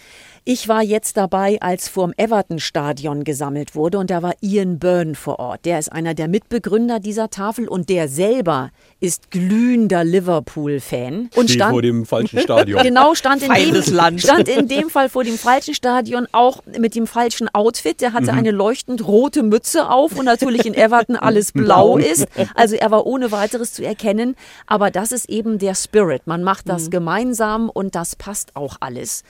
Ich 0.47 0.66
war 0.66 0.83
jetzt 0.83 1.18
dabei, 1.18 1.61
als 1.61 1.87
vorm 1.87 2.14
Everton-Stadion 2.16 3.23
gesammelt 3.23 3.75
wurde 3.75 3.99
und 3.99 4.09
da 4.09 4.23
war 4.23 4.33
Ian 4.40 4.78
Byrne 4.78 5.14
vor 5.14 5.38
Ort. 5.38 5.66
Der 5.66 5.78
ist 5.78 5.92
einer 5.92 6.14
der 6.14 6.26
Mitbegründer 6.26 7.00
dieser 7.00 7.28
Tafel 7.28 7.68
und 7.68 7.90
der 7.90 8.09
selber 8.09 8.71
ist 8.99 9.31
glühender 9.31 10.05
Liverpool-Fan. 10.05 11.31
Und 11.35 11.50
stand 11.50 11.73
vor 11.73 11.83
dem 11.83 12.07
falschen 12.07 12.41
Stadion. 12.41 12.83
Genau, 12.87 13.15
stand 13.15 13.43
in, 13.43 13.53
dem, 13.53 14.19
stand 14.19 14.49
in 14.49 14.69
dem 14.69 14.91
Fall 14.91 15.09
vor 15.09 15.25
dem 15.25 15.37
falschen 15.37 15.75
Stadion, 15.75 16.26
auch 16.33 16.62
mit 16.79 16.95
dem 16.95 17.07
falschen 17.07 17.49
Outfit. 17.53 18.00
Der 18.00 18.12
hatte 18.12 18.33
mhm. 18.33 18.38
eine 18.38 18.50
leuchtend 18.53 19.07
rote 19.07 19.43
Mütze 19.43 19.91
auf 19.91 20.17
und 20.17 20.25
natürlich 20.25 20.65
in 20.67 20.75
Everton 20.75 21.17
alles 21.17 21.53
blau 21.53 21.99
ist. 21.99 22.26
Also 22.55 22.76
er 22.76 22.91
war 22.91 23.07
ohne 23.07 23.33
weiteres 23.33 23.73
zu 23.73 23.85
erkennen. 23.85 24.37
Aber 24.67 24.91
das 24.91 25.12
ist 25.12 25.29
eben 25.29 25.59
der 25.59 25.75
Spirit. 25.75 26.26
Man 26.26 26.43
macht 26.43 26.69
das 26.69 26.87
mhm. 26.87 26.91
gemeinsam 26.91 27.69
und 27.69 27.95
das 27.95 28.17
passt 28.17 28.57
auch 28.57 28.76
alles. 28.81 29.25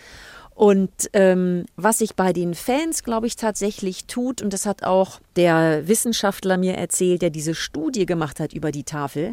Und 0.56 0.90
ähm, 1.12 1.66
was 1.76 1.98
sich 1.98 2.14
bei 2.14 2.32
den 2.32 2.54
Fans, 2.54 3.04
glaube 3.04 3.26
ich, 3.26 3.36
tatsächlich 3.36 4.06
tut, 4.06 4.40
und 4.40 4.54
das 4.54 4.64
hat 4.64 4.84
auch 4.84 5.20
der 5.36 5.86
Wissenschaftler 5.86 6.56
mir 6.56 6.74
erzählt, 6.74 7.20
der 7.20 7.28
diese 7.28 7.54
Studie 7.54 8.06
gemacht 8.06 8.40
hat 8.40 8.54
über 8.54 8.72
die 8.72 8.84
Tafel, 8.84 9.32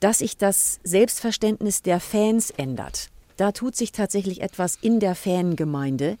dass 0.00 0.18
sich 0.18 0.36
das 0.36 0.78
Selbstverständnis 0.84 1.80
der 1.80 1.98
Fans 1.98 2.50
ändert. 2.50 3.08
Da 3.38 3.52
tut 3.52 3.74
sich 3.74 3.90
tatsächlich 3.90 4.42
etwas 4.42 4.76
in 4.82 5.00
der 5.00 5.14
Fangemeinde, 5.14 6.18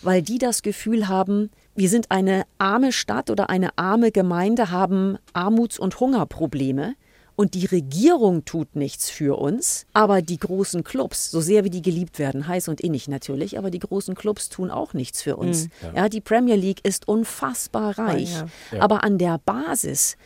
weil 0.00 0.22
die 0.22 0.38
das 0.38 0.62
Gefühl 0.62 1.08
haben, 1.08 1.50
wir 1.74 1.90
sind 1.90 2.10
eine 2.10 2.44
arme 2.56 2.92
Stadt 2.92 3.28
oder 3.28 3.50
eine 3.50 3.76
arme 3.76 4.10
Gemeinde, 4.10 4.70
haben 4.70 5.18
Armuts- 5.34 5.78
und 5.78 6.00
Hungerprobleme 6.00 6.94
und 7.36 7.54
die 7.54 7.66
Regierung 7.66 8.44
tut 8.44 8.76
nichts 8.76 9.10
für 9.10 9.38
uns, 9.38 9.86
aber 9.92 10.22
die 10.22 10.38
großen 10.38 10.84
Clubs, 10.84 11.30
so 11.30 11.40
sehr 11.40 11.64
wie 11.64 11.70
die 11.70 11.82
geliebt 11.82 12.18
werden, 12.18 12.46
heiß 12.46 12.68
und 12.68 12.80
innig 12.80 13.08
natürlich, 13.08 13.58
aber 13.58 13.70
die 13.70 13.78
großen 13.78 14.14
Clubs 14.14 14.48
tun 14.48 14.70
auch 14.70 14.94
nichts 14.94 15.22
für 15.22 15.36
uns. 15.36 15.64
Mhm. 15.64 15.70
Ja. 15.82 15.94
ja. 15.94 16.08
die 16.08 16.20
Premier 16.20 16.56
League 16.56 16.80
ist 16.84 17.08
unfassbar 17.08 17.98
reich, 17.98 18.32
ja, 18.32 18.46
ja. 18.72 18.82
aber 18.82 19.04
an 19.04 19.18
der 19.18 19.38
Basis 19.38 20.16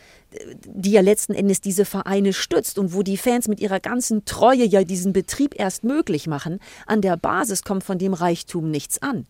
die 0.64 0.90
ja 0.90 1.00
letzten 1.00 1.32
Endes 1.34 1.60
diese 1.60 1.84
Vereine 1.84 2.32
stützt 2.32 2.78
und 2.78 2.92
wo 2.92 3.02
die 3.02 3.16
Fans 3.16 3.48
mit 3.48 3.60
ihrer 3.60 3.80
ganzen 3.80 4.24
Treue 4.24 4.64
ja 4.64 4.84
diesen 4.84 5.12
Betrieb 5.12 5.58
erst 5.58 5.84
möglich 5.84 6.26
machen, 6.26 6.58
an 6.86 7.00
der 7.00 7.16
Basis 7.16 7.62
kommt 7.62 7.84
von 7.84 7.98
dem 7.98 8.12
Reichtum 8.12 8.70
nichts 8.70 9.00
an. 9.00 9.26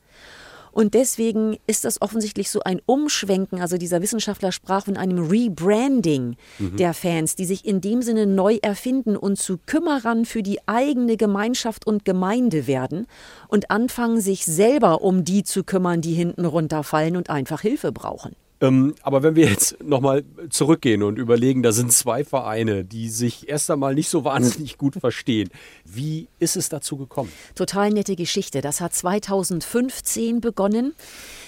Und 0.76 0.92
deswegen 0.92 1.56
ist 1.66 1.86
das 1.86 2.02
offensichtlich 2.02 2.50
so 2.50 2.60
ein 2.60 2.82
Umschwenken, 2.84 3.62
also 3.62 3.78
dieser 3.78 4.02
Wissenschaftler 4.02 4.52
sprach 4.52 4.84
von 4.84 4.98
einem 4.98 5.26
Rebranding 5.26 6.36
mhm. 6.58 6.76
der 6.76 6.92
Fans, 6.92 7.34
die 7.34 7.46
sich 7.46 7.64
in 7.64 7.80
dem 7.80 8.02
Sinne 8.02 8.26
neu 8.26 8.58
erfinden 8.60 9.16
und 9.16 9.38
zu 9.38 9.56
Kümmerern 9.56 10.26
für 10.26 10.42
die 10.42 10.58
eigene 10.68 11.16
Gemeinschaft 11.16 11.86
und 11.86 12.04
Gemeinde 12.04 12.66
werden 12.66 13.06
und 13.48 13.70
anfangen, 13.70 14.20
sich 14.20 14.44
selber 14.44 15.00
um 15.00 15.24
die 15.24 15.44
zu 15.44 15.64
kümmern, 15.64 16.02
die 16.02 16.12
hinten 16.12 16.44
runterfallen 16.44 17.16
und 17.16 17.30
einfach 17.30 17.62
Hilfe 17.62 17.90
brauchen. 17.90 18.36
Ähm, 18.60 18.94
aber 19.02 19.22
wenn 19.22 19.36
wir 19.36 19.48
jetzt 19.48 19.82
nochmal 19.82 20.24
zurückgehen 20.48 21.02
und 21.02 21.18
überlegen, 21.18 21.62
da 21.62 21.72
sind 21.72 21.92
zwei 21.92 22.24
Vereine, 22.24 22.84
die 22.84 23.10
sich 23.10 23.48
erst 23.48 23.70
einmal 23.70 23.94
nicht 23.94 24.08
so 24.08 24.24
wahnsinnig 24.24 24.78
gut 24.78 24.94
verstehen. 24.94 25.50
Wie 25.84 26.28
ist 26.38 26.56
es 26.56 26.68
dazu 26.68 26.96
gekommen? 26.96 27.30
Total 27.54 27.90
nette 27.90 28.16
Geschichte. 28.16 28.60
Das 28.60 28.80
hat 28.80 28.94
2015 28.94 30.40
begonnen. 30.40 30.94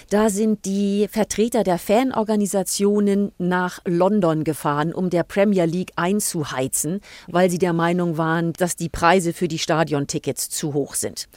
Da 0.09 0.29
sind 0.29 0.65
die 0.65 1.07
Vertreter 1.09 1.63
der 1.63 1.77
Fanorganisationen 1.77 3.31
nach 3.37 3.79
London 3.85 4.43
gefahren, 4.43 4.93
um 4.93 5.09
der 5.09 5.23
Premier 5.23 5.65
League 5.65 5.91
einzuheizen, 5.95 7.01
weil 7.27 7.49
sie 7.49 7.59
der 7.59 7.73
Meinung 7.73 8.17
waren, 8.17 8.53
dass 8.53 8.75
die 8.75 8.89
Preise 8.89 9.33
für 9.33 9.47
die 9.47 9.59
Stadiontickets 9.59 10.49
zu 10.49 10.73
hoch 10.73 10.95
sind. 10.95 11.27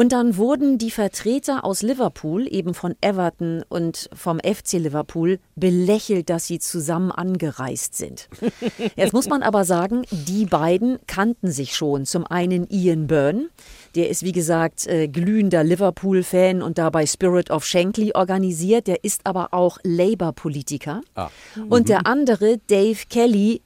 Und 0.00 0.12
dann 0.12 0.38
wurden 0.38 0.78
die 0.78 0.90
Vertreter 0.90 1.62
aus 1.62 1.82
Liverpool, 1.82 2.48
eben 2.50 2.72
von 2.72 2.94
Everton 3.02 3.62
und 3.68 4.08
vom 4.14 4.38
FC 4.38 4.78
Liverpool, 4.78 5.40
belächelt, 5.56 6.30
dass 6.30 6.46
sie 6.46 6.58
zusammen 6.58 7.12
angereist 7.12 7.98
sind. 7.98 8.30
Jetzt 8.96 9.12
muss 9.12 9.28
man 9.28 9.42
aber 9.42 9.66
sagen, 9.66 10.06
die 10.10 10.46
beiden 10.46 11.00
kannten 11.06 11.52
sich 11.52 11.76
schon. 11.76 12.06
Zum 12.06 12.26
einen 12.26 12.66
Ian 12.70 13.08
Byrne, 13.08 13.50
der 13.94 14.08
ist 14.08 14.22
wie 14.22 14.32
gesagt 14.32 14.86
äh, 14.86 15.06
glühender 15.06 15.64
Liverpool-Fan 15.64 16.62
und 16.62 16.78
dabei 16.78 17.04
Spirit 17.04 17.50
of 17.50 17.66
Shankly 17.66 18.12
organisiert. 18.14 18.86
Der 18.86 19.04
ist 19.04 19.20
aber 19.24 19.52
auch 19.52 19.76
Labour-Politiker. 19.82 21.02
Ah. 21.14 21.28
Und 21.68 21.90
der 21.90 21.98
mhm. 21.98 22.06
andere, 22.06 22.56
Dave 22.68 23.00
Kelly, 23.10 23.60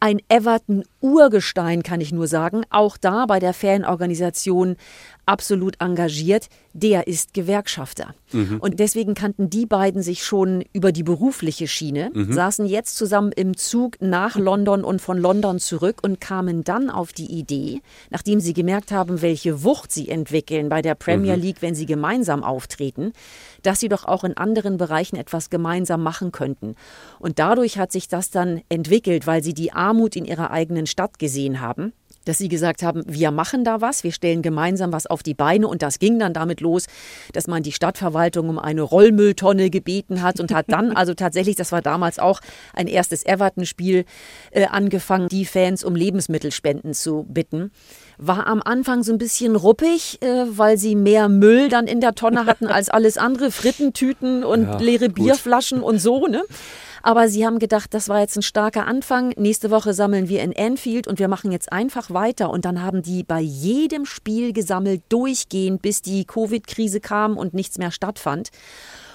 ein 0.00 0.20
Everton-Urgestein, 0.28 1.82
kann 1.82 2.00
ich 2.00 2.10
nur 2.10 2.26
sagen, 2.26 2.62
auch 2.70 2.96
da 2.96 3.26
bei 3.26 3.38
der 3.38 3.52
Fanorganisation 3.52 4.76
absolut 5.30 5.80
engagiert, 5.80 6.48
der 6.72 7.06
ist 7.06 7.34
Gewerkschafter. 7.34 8.14
Mhm. 8.32 8.58
Und 8.60 8.80
deswegen 8.80 9.14
kannten 9.14 9.48
die 9.48 9.64
beiden 9.64 10.02
sich 10.02 10.24
schon 10.24 10.64
über 10.72 10.90
die 10.90 11.04
berufliche 11.04 11.68
Schiene, 11.68 12.10
mhm. 12.12 12.32
saßen 12.32 12.66
jetzt 12.66 12.96
zusammen 12.96 13.30
im 13.30 13.56
Zug 13.56 13.96
nach 14.00 14.36
London 14.36 14.82
und 14.82 15.00
von 15.00 15.18
London 15.18 15.60
zurück 15.60 15.98
und 16.02 16.20
kamen 16.20 16.64
dann 16.64 16.90
auf 16.90 17.12
die 17.12 17.26
Idee, 17.26 17.80
nachdem 18.10 18.40
sie 18.40 18.54
gemerkt 18.54 18.90
haben, 18.90 19.22
welche 19.22 19.62
Wucht 19.62 19.92
sie 19.92 20.08
entwickeln 20.08 20.68
bei 20.68 20.82
der 20.82 20.96
Premier 20.96 21.36
mhm. 21.36 21.42
League, 21.42 21.62
wenn 21.62 21.76
sie 21.76 21.86
gemeinsam 21.86 22.42
auftreten, 22.42 23.12
dass 23.62 23.78
sie 23.78 23.88
doch 23.88 24.04
auch 24.04 24.24
in 24.24 24.36
anderen 24.36 24.78
Bereichen 24.78 25.14
etwas 25.16 25.48
gemeinsam 25.48 26.02
machen 26.02 26.32
könnten. 26.32 26.74
Und 27.20 27.38
dadurch 27.38 27.78
hat 27.78 27.92
sich 27.92 28.08
das 28.08 28.30
dann 28.30 28.62
entwickelt, 28.68 29.28
weil 29.28 29.44
sie 29.44 29.54
die 29.54 29.72
Armut 29.72 30.16
in 30.16 30.24
ihrer 30.24 30.50
eigenen 30.50 30.86
Stadt 30.86 31.20
gesehen 31.20 31.60
haben 31.60 31.92
dass 32.24 32.38
sie 32.38 32.48
gesagt 32.48 32.82
haben, 32.82 33.02
wir 33.06 33.30
machen 33.30 33.64
da 33.64 33.80
was, 33.80 34.04
wir 34.04 34.12
stellen 34.12 34.42
gemeinsam 34.42 34.92
was 34.92 35.06
auf 35.06 35.22
die 35.22 35.34
Beine 35.34 35.68
und 35.68 35.82
das 35.82 35.98
ging 35.98 36.18
dann 36.18 36.32
damit 36.34 36.60
los, 36.60 36.86
dass 37.32 37.46
man 37.46 37.62
die 37.62 37.72
Stadtverwaltung 37.72 38.48
um 38.48 38.58
eine 38.58 38.82
Rollmülltonne 38.82 39.70
gebeten 39.70 40.22
hat 40.22 40.40
und 40.40 40.52
hat 40.52 40.66
dann 40.68 40.92
also 40.96 41.14
tatsächlich, 41.14 41.56
das 41.56 41.72
war 41.72 41.82
damals 41.82 42.18
auch 42.18 42.40
ein 42.74 42.86
erstes 42.86 43.24
Everton-Spiel, 43.24 44.04
äh, 44.50 44.66
angefangen, 44.66 45.28
die 45.28 45.44
Fans 45.44 45.84
um 45.84 45.94
Lebensmittelspenden 45.96 46.94
zu 46.94 47.26
bitten. 47.28 47.70
War 48.18 48.46
am 48.46 48.60
Anfang 48.62 49.02
so 49.02 49.12
ein 49.12 49.18
bisschen 49.18 49.56
ruppig, 49.56 50.20
äh, 50.22 50.44
weil 50.50 50.76
sie 50.76 50.94
mehr 50.94 51.28
Müll 51.28 51.68
dann 51.68 51.86
in 51.86 52.00
der 52.00 52.14
Tonne 52.14 52.46
hatten 52.46 52.66
als 52.66 52.88
alles 52.90 53.16
andere, 53.16 53.50
Frittentüten 53.50 54.44
und 54.44 54.64
ja, 54.64 54.78
leere 54.78 55.06
gut. 55.06 55.14
Bierflaschen 55.14 55.82
und 55.82 55.98
so, 55.98 56.26
ne? 56.26 56.42
Aber 57.02 57.28
sie 57.28 57.46
haben 57.46 57.58
gedacht, 57.58 57.94
das 57.94 58.08
war 58.08 58.20
jetzt 58.20 58.36
ein 58.36 58.42
starker 58.42 58.86
Anfang. 58.86 59.32
Nächste 59.36 59.70
Woche 59.70 59.94
sammeln 59.94 60.28
wir 60.28 60.42
in 60.42 60.56
Anfield 60.56 61.06
und 61.08 61.18
wir 61.18 61.28
machen 61.28 61.52
jetzt 61.52 61.72
einfach 61.72 62.10
weiter. 62.10 62.50
Und 62.50 62.64
dann 62.64 62.82
haben 62.82 63.02
die 63.02 63.22
bei 63.22 63.40
jedem 63.40 64.04
Spiel 64.04 64.52
gesammelt, 64.52 65.02
durchgehend, 65.08 65.82
bis 65.82 66.02
die 66.02 66.24
Covid-Krise 66.24 67.00
kam 67.00 67.36
und 67.36 67.54
nichts 67.54 67.78
mehr 67.78 67.90
stattfand. 67.90 68.50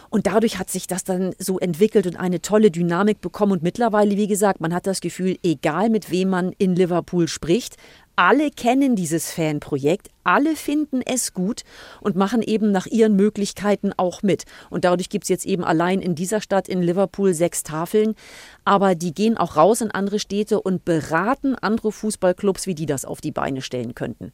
Und 0.09 0.27
dadurch 0.27 0.59
hat 0.59 0.69
sich 0.69 0.87
das 0.87 1.03
dann 1.03 1.35
so 1.39 1.59
entwickelt 1.59 2.07
und 2.07 2.15
eine 2.15 2.41
tolle 2.41 2.71
Dynamik 2.71 3.21
bekommen. 3.21 3.51
Und 3.51 3.63
mittlerweile, 3.63 4.15
wie 4.15 4.27
gesagt, 4.27 4.61
man 4.61 4.73
hat 4.73 4.87
das 4.87 5.01
Gefühl, 5.01 5.37
egal 5.43 5.89
mit 5.89 6.09
wem 6.09 6.29
man 6.29 6.53
in 6.57 6.75
Liverpool 6.75 7.27
spricht, 7.27 7.75
alle 8.15 8.51
kennen 8.51 8.95
dieses 8.95 9.31
Fanprojekt, 9.31 10.09
alle 10.23 10.55
finden 10.55 11.01
es 11.05 11.33
gut 11.33 11.63
und 12.01 12.15
machen 12.15 12.41
eben 12.41 12.71
nach 12.71 12.85
ihren 12.85 13.15
Möglichkeiten 13.15 13.91
auch 13.97 14.23
mit. 14.23 14.45
Und 14.69 14.85
dadurch 14.85 15.09
gibt 15.09 15.25
es 15.25 15.29
jetzt 15.29 15.45
eben 15.45 15.63
allein 15.63 16.01
in 16.01 16.15
dieser 16.15 16.41
Stadt 16.41 16.67
in 16.67 16.81
Liverpool 16.81 17.33
sechs 17.33 17.63
Tafeln. 17.63 18.15
Aber 18.63 18.95
die 18.95 19.13
gehen 19.13 19.37
auch 19.37 19.55
raus 19.55 19.81
in 19.81 19.91
andere 19.91 20.19
Städte 20.19 20.61
und 20.61 20.85
beraten 20.85 21.55
andere 21.55 21.91
Fußballclubs, 21.91 22.67
wie 22.67 22.75
die 22.75 22.85
das 22.85 23.05
auf 23.05 23.21
die 23.21 23.31
Beine 23.31 23.61
stellen 23.61 23.95
könnten. 23.95 24.31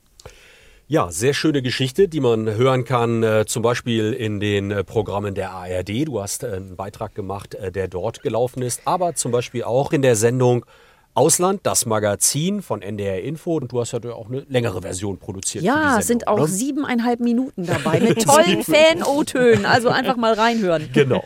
Ja, 0.92 1.10
sehr 1.10 1.34
schöne 1.34 1.62
Geschichte, 1.62 2.10
die 2.10 2.20
man 2.20 2.54
hören 2.54 2.84
kann, 2.84 3.24
äh, 3.24 3.46
zum 3.46 3.64
Beispiel 3.64 4.12
in 4.12 4.42
den 4.42 4.72
äh, 4.72 4.84
Programmen 4.84 5.36
der 5.36 5.52
ARD. 5.52 6.06
Du 6.06 6.22
hast 6.22 6.44
äh, 6.44 6.48
einen 6.48 6.76
Beitrag 6.76 7.16
gemacht, 7.16 7.56
der 7.58 7.88
dort 7.88 8.22
gelaufen 8.22 8.62
ist, 8.62 8.82
aber 8.84 9.16
zum 9.16 9.32
Beispiel 9.32 9.64
auch 9.64 9.94
in 9.94 10.02
der 10.02 10.18
Sendung 10.18 10.66
Ausland, 11.14 11.62
das 11.64 11.86
Magazin 11.86 12.62
von 12.62 12.82
NDR 12.82 13.22
Info. 13.22 13.58
Und 13.58 13.72
du 13.72 13.80
hast 13.80 13.92
ja 13.92 14.00
auch 14.14 14.28
eine 14.28 14.46
längere 14.50 14.82
Version 14.82 15.18
produziert. 15.18 15.64
Ja, 15.64 16.00
es 16.00 16.08
sind 16.08 16.28
auch 16.28 16.36
oder? 16.36 16.48
siebeneinhalb 16.48 17.20
Minuten 17.20 17.66
dabei 17.66 18.00
mit 18.00 18.24
tollen 18.26 18.64
Fan-O-Tönen. 18.64 19.66
Also 19.66 19.90
einfach 19.90 20.16
mal 20.16 20.34
reinhören. 20.34 20.90
Genau. 20.94 21.24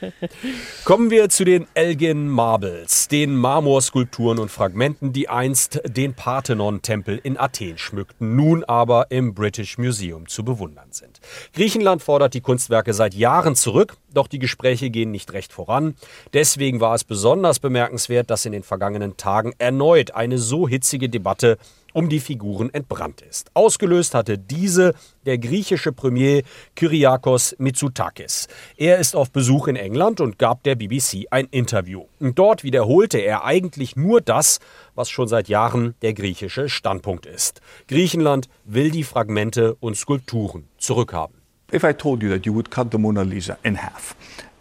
Kommen 0.83 1.11
wir 1.11 1.29
zu 1.29 1.45
den 1.45 1.67
Elgin 1.73 2.27
Marbles, 2.27 3.07
den 3.07 3.35
Marmorskulpturen 3.35 4.39
und 4.39 4.49
Fragmenten, 4.49 5.13
die 5.13 5.29
einst 5.29 5.81
den 5.85 6.13
Parthenon-Tempel 6.13 7.19
in 7.21 7.37
Athen 7.37 7.77
schmückten, 7.77 8.35
nun 8.35 8.63
aber 8.63 9.11
im 9.11 9.33
British 9.33 9.77
Museum 9.77 10.27
zu 10.27 10.43
bewundern 10.43 10.89
sind. 10.91 11.19
Griechenland 11.53 12.01
fordert 12.01 12.33
die 12.33 12.41
Kunstwerke 12.41 12.93
seit 12.93 13.13
Jahren 13.13 13.55
zurück, 13.55 13.97
doch 14.15 14.27
die 14.27 14.39
Gespräche 14.39 14.89
gehen 14.89 15.12
nicht 15.12 15.34
recht 15.34 15.53
voran. 15.53 15.95
Deswegen 16.34 16.79
war 16.79 16.95
es 16.95 17.03
besonders 17.03 17.60
bemerkenswert, 17.60 18.29
dass 18.29 18.45
in 18.45 18.51
den 18.51 18.63
vergangenen 18.63 19.17
Tagen 19.17 19.53
erneut 19.57 20.12
eine 20.12 20.38
so 20.38 20.67
hitzige 20.67 21.10
Debatte 21.10 21.57
um 21.95 22.10
die 22.10 22.19
Figuren 22.19 22.74
entbrannt 22.74 23.22
ist. 23.22 23.50
Ausgelöst 23.53 24.15
hatte 24.15 24.38
diese 24.38 24.93
der 25.25 25.38
griechische 25.38 25.93
Premier 25.93 26.43
Kyriakos 26.75 27.55
Mitsotakis. 27.57 28.50
Er 28.75 28.98
ist 28.98 29.15
auf 29.15 29.31
Besuch 29.31 29.69
in 29.69 29.77
England 29.77 30.19
und 30.19 30.38
gab 30.38 30.62
der 30.63 30.75
BBC 30.75 31.27
ein 31.31 31.48
Interview. 31.51 32.03
Dort 32.19 32.65
wiederholte 32.65 33.19
er 33.19 33.45
eigentlich 33.45 33.95
nur 33.95 34.19
das, 34.19 34.60
was 34.93 35.10
schon 35.10 35.29
seit 35.29 35.48
Jahren 35.48 35.95
der 36.01 36.13
griechische 36.13 36.67
Standpunkt 36.67 37.25
ist. 37.25 37.62
Griechenland 37.88 38.50
will 38.65 38.91
die 38.91 39.03
Fragmente 39.03 39.75
und 39.75 39.95
Skulpturen 39.95 40.67
zurückhaben. 40.77 41.44
If 41.75 41.84
I 41.84 41.91
told 41.91 42.24
you 42.24 42.29
that 42.29 42.46
you 42.46 42.53
would 42.53 42.70
cut 42.70 42.91
the 42.91 42.98
Mona 42.98 43.25
Lisa 43.25 43.58
in 43.65 43.75
half 43.75 44.15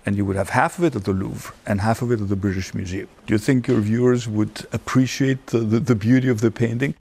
and 0.04 0.16
you 0.16 0.24
would 0.26 0.36
have 0.36 0.50
half 0.50 0.78
of 0.80 0.84
it 0.84 0.96
at 0.96 1.04
the 1.04 1.12
Louvre 1.12 1.54
and 1.64 1.80
half 1.80 2.02
of 2.02 2.10
it 2.10 2.20
at 2.20 2.28
the 2.28 2.34
British 2.34 2.74
Museum. 2.74 3.06
Do 3.26 3.34
you 3.34 3.38
think 3.38 3.68
your 3.68 3.80
viewers 3.80 4.26
would 4.26 4.66
appreciate 4.72 5.46
the, 5.46 5.58
the, 5.58 5.78
the 5.78 5.94
beauty 5.94 6.28
of 6.28 6.40
the 6.40 6.50
painting? 6.50 6.94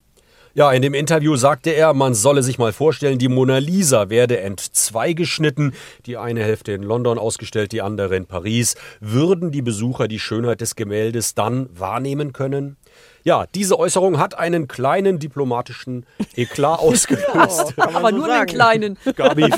Ja, 0.54 0.70
in 0.70 0.82
dem 0.82 0.92
Interview 0.92 1.34
sagte 1.36 1.70
er, 1.70 1.94
man 1.94 2.12
solle 2.12 2.42
sich 2.42 2.58
mal 2.58 2.74
vorstellen, 2.74 3.18
die 3.18 3.28
Mona 3.28 3.56
Lisa 3.56 4.10
werde 4.10 4.40
entzweigeschnitten, 4.40 5.72
die 6.04 6.18
eine 6.18 6.42
Hälfte 6.42 6.72
in 6.72 6.82
London 6.82 7.18
ausgestellt, 7.18 7.72
die 7.72 7.80
andere 7.80 8.14
in 8.14 8.26
Paris. 8.26 8.74
Würden 9.00 9.50
die 9.50 9.62
Besucher 9.62 10.08
die 10.08 10.18
Schönheit 10.18 10.60
des 10.60 10.76
Gemäldes 10.76 11.34
dann 11.34 11.70
wahrnehmen 11.72 12.34
können? 12.34 12.76
Ja, 13.24 13.46
diese 13.54 13.78
Äußerung 13.78 14.18
hat 14.18 14.36
einen 14.36 14.66
kleinen 14.68 15.18
diplomatischen 15.18 16.06
Eklat 16.34 16.78
ausgelöst. 16.80 17.76
Man 17.76 17.94
Aber 17.94 18.10
so 18.10 18.16
nur 18.16 18.26
sagen. 18.26 18.40
einen 18.40 18.46
kleinen. 18.46 18.98
Gabi, 19.16 19.50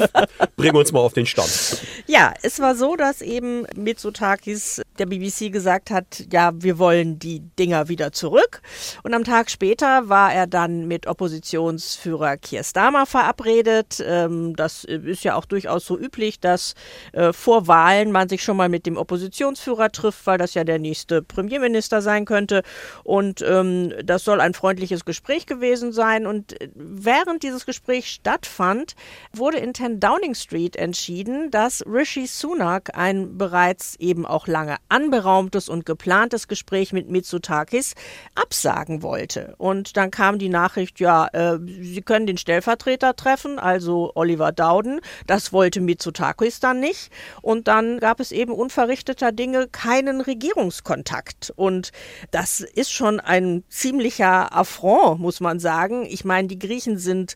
bring 0.56 0.74
uns 0.74 0.92
mal 0.92 1.00
auf 1.00 1.14
den 1.14 1.26
Stand. 1.26 1.82
Ja, 2.06 2.34
es 2.42 2.60
war 2.60 2.74
so, 2.74 2.96
dass 2.96 3.22
eben 3.22 3.66
Mitsotakis 3.74 4.82
der 4.98 5.06
BBC 5.06 5.50
gesagt 5.50 5.90
hat, 5.90 6.24
ja, 6.30 6.52
wir 6.54 6.78
wollen 6.78 7.18
die 7.18 7.40
Dinger 7.58 7.88
wieder 7.88 8.12
zurück. 8.12 8.60
Und 9.02 9.14
am 9.14 9.24
Tag 9.24 9.50
später 9.50 10.08
war 10.08 10.32
er 10.32 10.46
dann 10.46 10.86
mit 10.86 11.06
Oppositionsführer 11.06 12.36
Keir 12.36 12.64
Starmer 12.64 13.06
verabredet. 13.06 14.02
Ähm, 14.06 14.54
das 14.56 14.84
ist 14.84 15.24
ja 15.24 15.36
auch 15.36 15.46
durchaus 15.46 15.86
so 15.86 15.98
üblich, 15.98 16.38
dass 16.38 16.74
äh, 17.12 17.32
vor 17.32 17.66
Wahlen 17.66 18.12
man 18.12 18.28
sich 18.28 18.42
schon 18.42 18.56
mal 18.56 18.68
mit 18.68 18.86
dem 18.86 18.96
Oppositionsführer 18.96 19.90
trifft, 19.90 20.26
weil 20.26 20.38
das 20.38 20.54
ja 20.54 20.64
der 20.64 20.78
nächste 20.78 21.22
Premierminister 21.22 22.02
sein 22.02 22.24
könnte. 22.24 22.62
Und 23.02 23.40
ähm, 23.54 23.92
das 24.04 24.24
soll 24.24 24.40
ein 24.40 24.54
freundliches 24.54 25.04
Gespräch 25.04 25.46
gewesen 25.46 25.92
sein. 25.92 26.26
Und 26.26 26.60
äh, 26.60 26.68
während 26.74 27.42
dieses 27.42 27.66
Gespräch 27.66 28.10
stattfand, 28.10 28.94
wurde 29.32 29.58
in 29.58 29.74
10 29.74 30.00
Downing 30.00 30.34
Street 30.34 30.76
entschieden, 30.76 31.50
dass 31.50 31.84
Rishi 31.86 32.26
Sunak 32.26 32.96
ein 32.96 33.38
bereits 33.38 33.96
eben 33.96 34.26
auch 34.26 34.46
lange 34.46 34.76
anberaumtes 34.88 35.68
und 35.68 35.86
geplantes 35.86 36.48
Gespräch 36.48 36.92
mit 36.92 37.08
Mitsotakis 37.08 37.94
absagen 38.34 39.02
wollte. 39.02 39.54
Und 39.58 39.96
dann 39.96 40.10
kam 40.10 40.38
die 40.38 40.48
Nachricht, 40.48 41.00
ja, 41.00 41.28
äh, 41.32 41.58
Sie 41.64 42.02
können 42.02 42.26
den 42.26 42.38
Stellvertreter 42.38 43.16
treffen, 43.16 43.58
also 43.58 44.12
Oliver 44.14 44.52
Dowden. 44.52 45.00
Das 45.26 45.52
wollte 45.52 45.80
Mitsotakis 45.80 46.60
dann 46.60 46.80
nicht. 46.80 47.10
Und 47.42 47.68
dann 47.68 48.00
gab 48.00 48.20
es 48.20 48.32
eben 48.32 48.52
unverrichteter 48.52 49.32
Dinge 49.32 49.68
keinen 49.68 50.20
Regierungskontakt. 50.20 51.52
Und 51.56 51.92
das 52.30 52.60
ist 52.60 52.92
schon 52.92 53.20
ein 53.20 53.43
ziemlicher 53.68 54.54
Affront, 54.54 55.20
muss 55.20 55.40
man 55.40 55.58
sagen. 55.58 56.04
Ich 56.08 56.24
meine, 56.24 56.48
die 56.48 56.58
Griechen 56.58 56.98
sind 56.98 57.34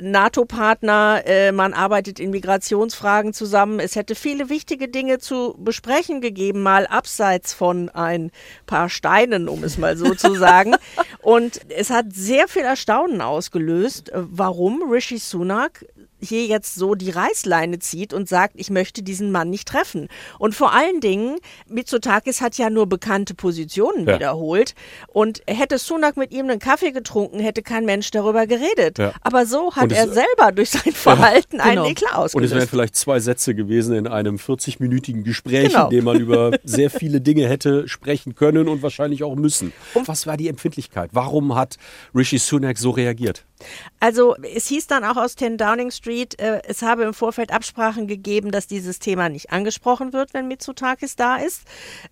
NATO-Partner, 0.00 1.22
äh, 1.26 1.52
man 1.52 1.72
arbeitet 1.72 2.20
in 2.20 2.30
Migrationsfragen 2.30 3.32
zusammen. 3.32 3.80
Es 3.80 3.96
hätte 3.96 4.14
viele 4.14 4.48
wichtige 4.48 4.88
Dinge 4.88 5.18
zu 5.18 5.54
besprechen 5.58 6.20
gegeben, 6.20 6.62
mal 6.62 6.86
abseits 6.86 7.52
von 7.52 7.88
ein 7.90 8.30
paar 8.66 8.88
Steinen, 8.88 9.48
um 9.48 9.64
es 9.64 9.78
mal 9.78 9.96
so 9.96 10.14
zu 10.14 10.34
sagen. 10.36 10.74
Und 11.22 11.60
es 11.70 11.90
hat 11.90 12.06
sehr 12.12 12.48
viel 12.48 12.62
Erstaunen 12.62 13.20
ausgelöst, 13.20 14.10
äh, 14.10 14.18
warum 14.22 14.90
Rishi 14.90 15.18
Sunak 15.18 15.84
hier 16.22 16.44
jetzt 16.44 16.74
so 16.74 16.94
die 16.94 17.08
Reißleine 17.08 17.78
zieht 17.78 18.12
und 18.12 18.28
sagt, 18.28 18.52
ich 18.56 18.68
möchte 18.68 19.02
diesen 19.02 19.32
Mann 19.32 19.48
nicht 19.48 19.66
treffen. 19.66 20.08
Und 20.38 20.54
vor 20.54 20.74
allen 20.74 21.00
Dingen, 21.00 21.38
Mitsotakis 21.66 22.42
hat 22.42 22.58
ja 22.58 22.68
nur 22.68 22.86
bekannte 22.86 23.32
Positionen 23.32 24.06
Ja. 24.06 24.16
wiederholt. 24.16 24.74
Und 25.08 25.40
hätte 25.48 25.78
Sunak 25.78 26.18
mit 26.18 26.30
ihm 26.32 26.50
einen 26.50 26.58
Kaffee 26.58 26.90
getrunken, 26.92 27.40
hätte 27.40 27.62
kein 27.62 27.86
Mensch 27.86 28.10
darüber 28.10 28.46
geredet. 28.46 28.98
Ja. 28.98 29.12
Aber 29.22 29.46
so 29.46 29.74
hat 29.76 29.89
Und 29.90 29.96
es- 29.96 30.06
er 30.06 30.12
selber 30.12 30.52
durch 30.52 30.70
sein 30.70 30.92
Verhalten 30.92 31.60
einen 31.60 31.76
Genau. 31.76 31.86
Eklat 31.88 32.12
Und 32.12 32.24
es 32.26 32.34
wären 32.34 32.42
ausgelöst. 32.42 32.70
vielleicht 32.70 32.96
zwei 32.96 33.20
Sätze 33.20 33.54
gewesen 33.54 33.94
in 33.96 34.06
einem 34.06 34.36
40-minütigen 34.38 35.22
Gespräch, 35.24 35.68
Genau. 35.68 35.84
in 35.84 35.90
dem 35.90 36.04
man 36.04 36.18
über 36.20 36.52
sehr 36.64 36.90
viele 36.90 37.20
Dinge 37.20 37.48
hätte 37.48 37.88
sprechen 37.88 38.34
können 38.34 38.68
und 38.68 38.82
wahrscheinlich 38.82 39.22
auch 39.24 39.34
müssen. 39.36 39.72
Was 40.06 40.26
war 40.26 40.36
die 40.36 40.48
Empfindlichkeit? 40.48 41.10
Warum 41.12 41.54
hat 41.54 41.76
Rishi 42.14 42.38
Sunak 42.38 42.78
so 42.78 42.90
reagiert? 42.90 43.44
Also 43.98 44.34
es 44.54 44.66
hieß 44.66 44.86
dann 44.86 45.04
auch 45.04 45.16
aus 45.16 45.36
10 45.36 45.58
Downing 45.58 45.90
Street, 45.90 46.38
äh, 46.40 46.62
es 46.66 46.82
habe 46.82 47.04
im 47.04 47.14
Vorfeld 47.14 47.52
Absprachen 47.52 48.06
gegeben, 48.06 48.50
dass 48.50 48.66
dieses 48.66 48.98
Thema 48.98 49.28
nicht 49.28 49.52
angesprochen 49.52 50.12
wird, 50.12 50.34
wenn 50.34 50.48
Mitsotakis 50.48 51.16
da 51.16 51.36
ist. 51.36 51.62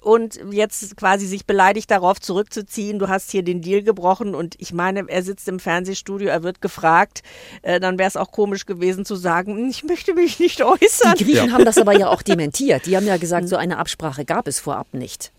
Und 0.03 0.39
jetzt 0.51 0.97
quasi 0.97 1.27
sich 1.27 1.47
beleidigt 1.47 1.91
darauf 1.91 2.21
zurückzuziehen, 2.21 2.99
du 2.99 3.09
hast 3.09 3.31
hier 3.31 3.43
den 3.43 3.63
Deal 3.63 3.83
gebrochen 3.83 4.35
und 4.35 4.55
ich 4.59 4.73
meine, 4.73 5.09
er 5.09 5.23
sitzt 5.23 5.49
im 5.49 5.61
Fernsehstudio, 5.61 6.29
er 6.29 6.43
wird 6.43 6.61
gefragt, 6.61 7.23
äh, 7.63 7.81
dann 7.81 7.99
wäre 7.99 8.09
es 8.09 8.17
auch 8.17 8.31
komisch 8.31 8.67
gewesen 8.67 9.05
zu 9.05 9.17
sagen, 9.17 9.57
"Hm, 9.57 9.69
ich 9.71 9.85
möchte 9.85 10.15
mich 10.15 10.39
nicht 10.39 10.63
äußern. 10.63 11.15
Die 11.19 11.25
Griechen 11.25 11.53
haben 11.53 11.65
das 11.65 11.79
aber 11.79 11.99
ja 11.99 12.09
auch 12.09 12.23
dementiert. 12.23 12.87
Die 12.87 12.97
haben 12.97 13.07
ja 13.07 13.17
gesagt, 13.17 13.49
so 13.49 13.57
eine 13.57 13.79
Absprache 13.79 14.25
gab 14.25 14.47
es 14.49 14.61
vorab 14.61 14.93
nicht. 14.93 15.33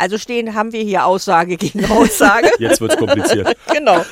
Also 0.00 0.16
stehen 0.16 0.54
haben 0.54 0.72
wir 0.72 0.82
hier 0.82 1.04
Aussage 1.04 1.58
gegen 1.58 1.84
Aussage. 1.84 2.50
Jetzt 2.58 2.80
wird 2.80 2.92
es 2.92 2.98
kompliziert. 2.98 3.54
genau. 3.72 4.02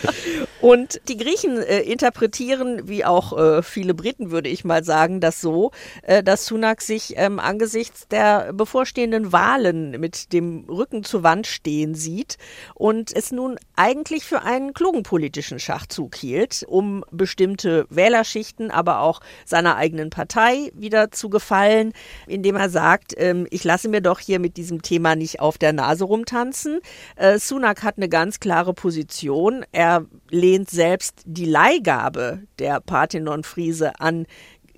Und 0.60 1.00
die 1.08 1.16
Griechen 1.16 1.56
äh, 1.56 1.80
interpretieren, 1.80 2.88
wie 2.88 3.06
auch 3.06 3.38
äh, 3.38 3.62
viele 3.62 3.94
Briten, 3.94 4.30
würde 4.30 4.50
ich 4.50 4.64
mal 4.64 4.84
sagen, 4.84 5.20
das 5.20 5.40
so, 5.40 5.70
äh, 6.02 6.22
dass 6.22 6.44
Sunak 6.44 6.82
sich 6.82 7.14
ähm, 7.16 7.38
angesichts 7.38 8.06
der 8.08 8.52
bevorstehenden 8.52 9.32
Wahlen 9.32 9.92
mit 9.92 10.32
dem 10.34 10.66
Rücken 10.68 11.04
zur 11.04 11.22
Wand 11.22 11.46
stehen 11.46 11.94
sieht 11.94 12.36
und 12.74 13.14
es 13.16 13.32
nun 13.32 13.56
eigentlich 13.74 14.24
für 14.24 14.42
einen 14.42 14.74
klugen 14.74 15.04
politischen 15.04 15.58
Schachzug 15.58 16.16
hielt, 16.16 16.64
um 16.68 17.02
bestimmte 17.10 17.86
Wählerschichten, 17.88 18.70
aber 18.70 19.00
auch 19.00 19.20
seiner 19.46 19.76
eigenen 19.76 20.10
Partei 20.10 20.70
wieder 20.74 21.12
zu 21.12 21.30
gefallen, 21.30 21.92
indem 22.26 22.56
er 22.56 22.68
sagt, 22.68 23.14
ähm, 23.16 23.46
ich 23.50 23.64
lasse 23.64 23.88
mir 23.88 24.02
doch 24.02 24.18
hier 24.18 24.38
mit 24.38 24.58
diesem 24.58 24.82
Thema 24.82 25.16
nicht 25.16 25.40
auf 25.40 25.56
der 25.56 25.72
Nase 25.78 26.04
rumtanzen. 26.04 26.80
Äh, 27.16 27.38
Sunak 27.38 27.82
hat 27.82 27.96
eine 27.96 28.08
ganz 28.08 28.40
klare 28.40 28.74
Position. 28.74 29.64
Er 29.72 30.04
lehnt 30.30 30.68
selbst 30.70 31.22
die 31.24 31.44
Leihgabe 31.46 32.40
der 32.58 32.80
Parthenon-Friese 32.80 34.00
an 34.00 34.26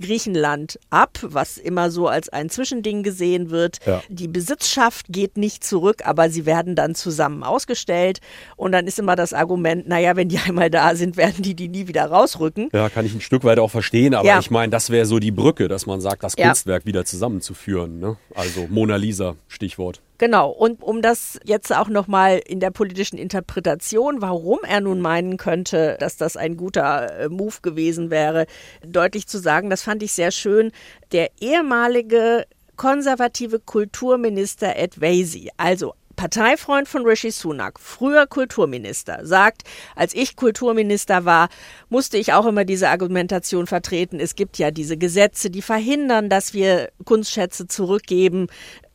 Griechenland 0.00 0.78
ab, 0.88 1.18
was 1.22 1.58
immer 1.58 1.90
so 1.90 2.08
als 2.08 2.30
ein 2.30 2.48
Zwischending 2.48 3.02
gesehen 3.02 3.50
wird. 3.50 3.78
Ja. 3.86 4.02
Die 4.08 4.28
Besitzschaft 4.28 5.06
geht 5.10 5.36
nicht 5.36 5.62
zurück, 5.62 6.06
aber 6.06 6.30
sie 6.30 6.46
werden 6.46 6.74
dann 6.74 6.94
zusammen 6.94 7.42
ausgestellt. 7.42 8.20
Und 8.56 8.72
dann 8.72 8.86
ist 8.86 8.98
immer 8.98 9.14
das 9.14 9.34
Argument, 9.34 9.86
naja, 9.86 10.16
wenn 10.16 10.30
die 10.30 10.38
einmal 10.38 10.70
da 10.70 10.94
sind, 10.94 11.18
werden 11.18 11.42
die 11.42 11.54
die 11.54 11.68
nie 11.68 11.86
wieder 11.86 12.06
rausrücken. 12.06 12.70
Ja, 12.72 12.88
kann 12.88 13.04
ich 13.04 13.14
ein 13.14 13.20
Stück 13.20 13.44
weit 13.44 13.58
auch 13.58 13.70
verstehen, 13.70 14.14
aber 14.14 14.26
Ja. 14.26 14.38
ich 14.38 14.50
meine, 14.50 14.70
das 14.70 14.88
wäre 14.88 15.04
so 15.04 15.18
die 15.18 15.32
Brücke, 15.32 15.68
dass 15.68 15.84
man 15.84 16.00
sagt, 16.00 16.22
das 16.22 16.32
Ja. 16.38 16.46
Kunstwerk 16.46 16.86
wieder 16.86 17.04
zusammenzuführen. 17.04 17.98
Ne? 18.00 18.16
Also 18.34 18.66
Mona 18.70 18.96
Lisa, 18.96 19.36
Stichwort. 19.48 20.00
Genau, 20.20 20.50
und 20.50 20.82
um 20.82 21.00
das 21.00 21.40
jetzt 21.44 21.74
auch 21.74 21.88
nochmal 21.88 22.42
in 22.46 22.60
der 22.60 22.70
politischen 22.70 23.16
Interpretation, 23.16 24.20
warum 24.20 24.58
er 24.68 24.82
nun 24.82 25.00
meinen 25.00 25.38
könnte, 25.38 25.96
dass 25.98 26.18
das 26.18 26.36
ein 26.36 26.58
guter 26.58 27.20
äh, 27.20 27.28
Move 27.30 27.54
gewesen 27.62 28.10
wäre, 28.10 28.44
deutlich 28.86 29.26
zu 29.26 29.38
sagen, 29.38 29.70
das 29.70 29.82
fand 29.82 30.02
ich 30.02 30.12
sehr 30.12 30.30
schön. 30.30 30.72
Der 31.12 31.30
ehemalige 31.40 32.44
konservative 32.76 33.60
Kulturminister 33.60 34.76
Ed 34.76 35.00
Vasey, 35.00 35.48
also 35.56 35.94
Parteifreund 36.20 36.86
von 36.86 37.06
Rishi 37.06 37.30
Sunak, 37.30 37.80
früher 37.80 38.26
Kulturminister, 38.26 39.20
sagt, 39.24 39.62
als 39.96 40.12
ich 40.12 40.36
Kulturminister 40.36 41.24
war, 41.24 41.48
musste 41.88 42.18
ich 42.18 42.34
auch 42.34 42.44
immer 42.44 42.66
diese 42.66 42.90
Argumentation 42.90 43.66
vertreten. 43.66 44.20
Es 44.20 44.34
gibt 44.34 44.58
ja 44.58 44.70
diese 44.70 44.98
Gesetze, 44.98 45.48
die 45.48 45.62
verhindern, 45.62 46.28
dass 46.28 46.52
wir 46.52 46.90
Kunstschätze 47.06 47.68
zurückgeben. 47.68 48.48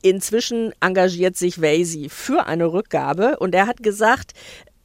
Inzwischen 0.06 0.72
engagiert 0.82 1.36
sich 1.36 1.63
Vasey 1.63 2.10
für 2.10 2.46
eine 2.46 2.72
Rückgabe 2.72 3.39
und 3.39 3.56
er 3.56 3.65
hat 3.65 3.82
gesagt, 3.82 4.34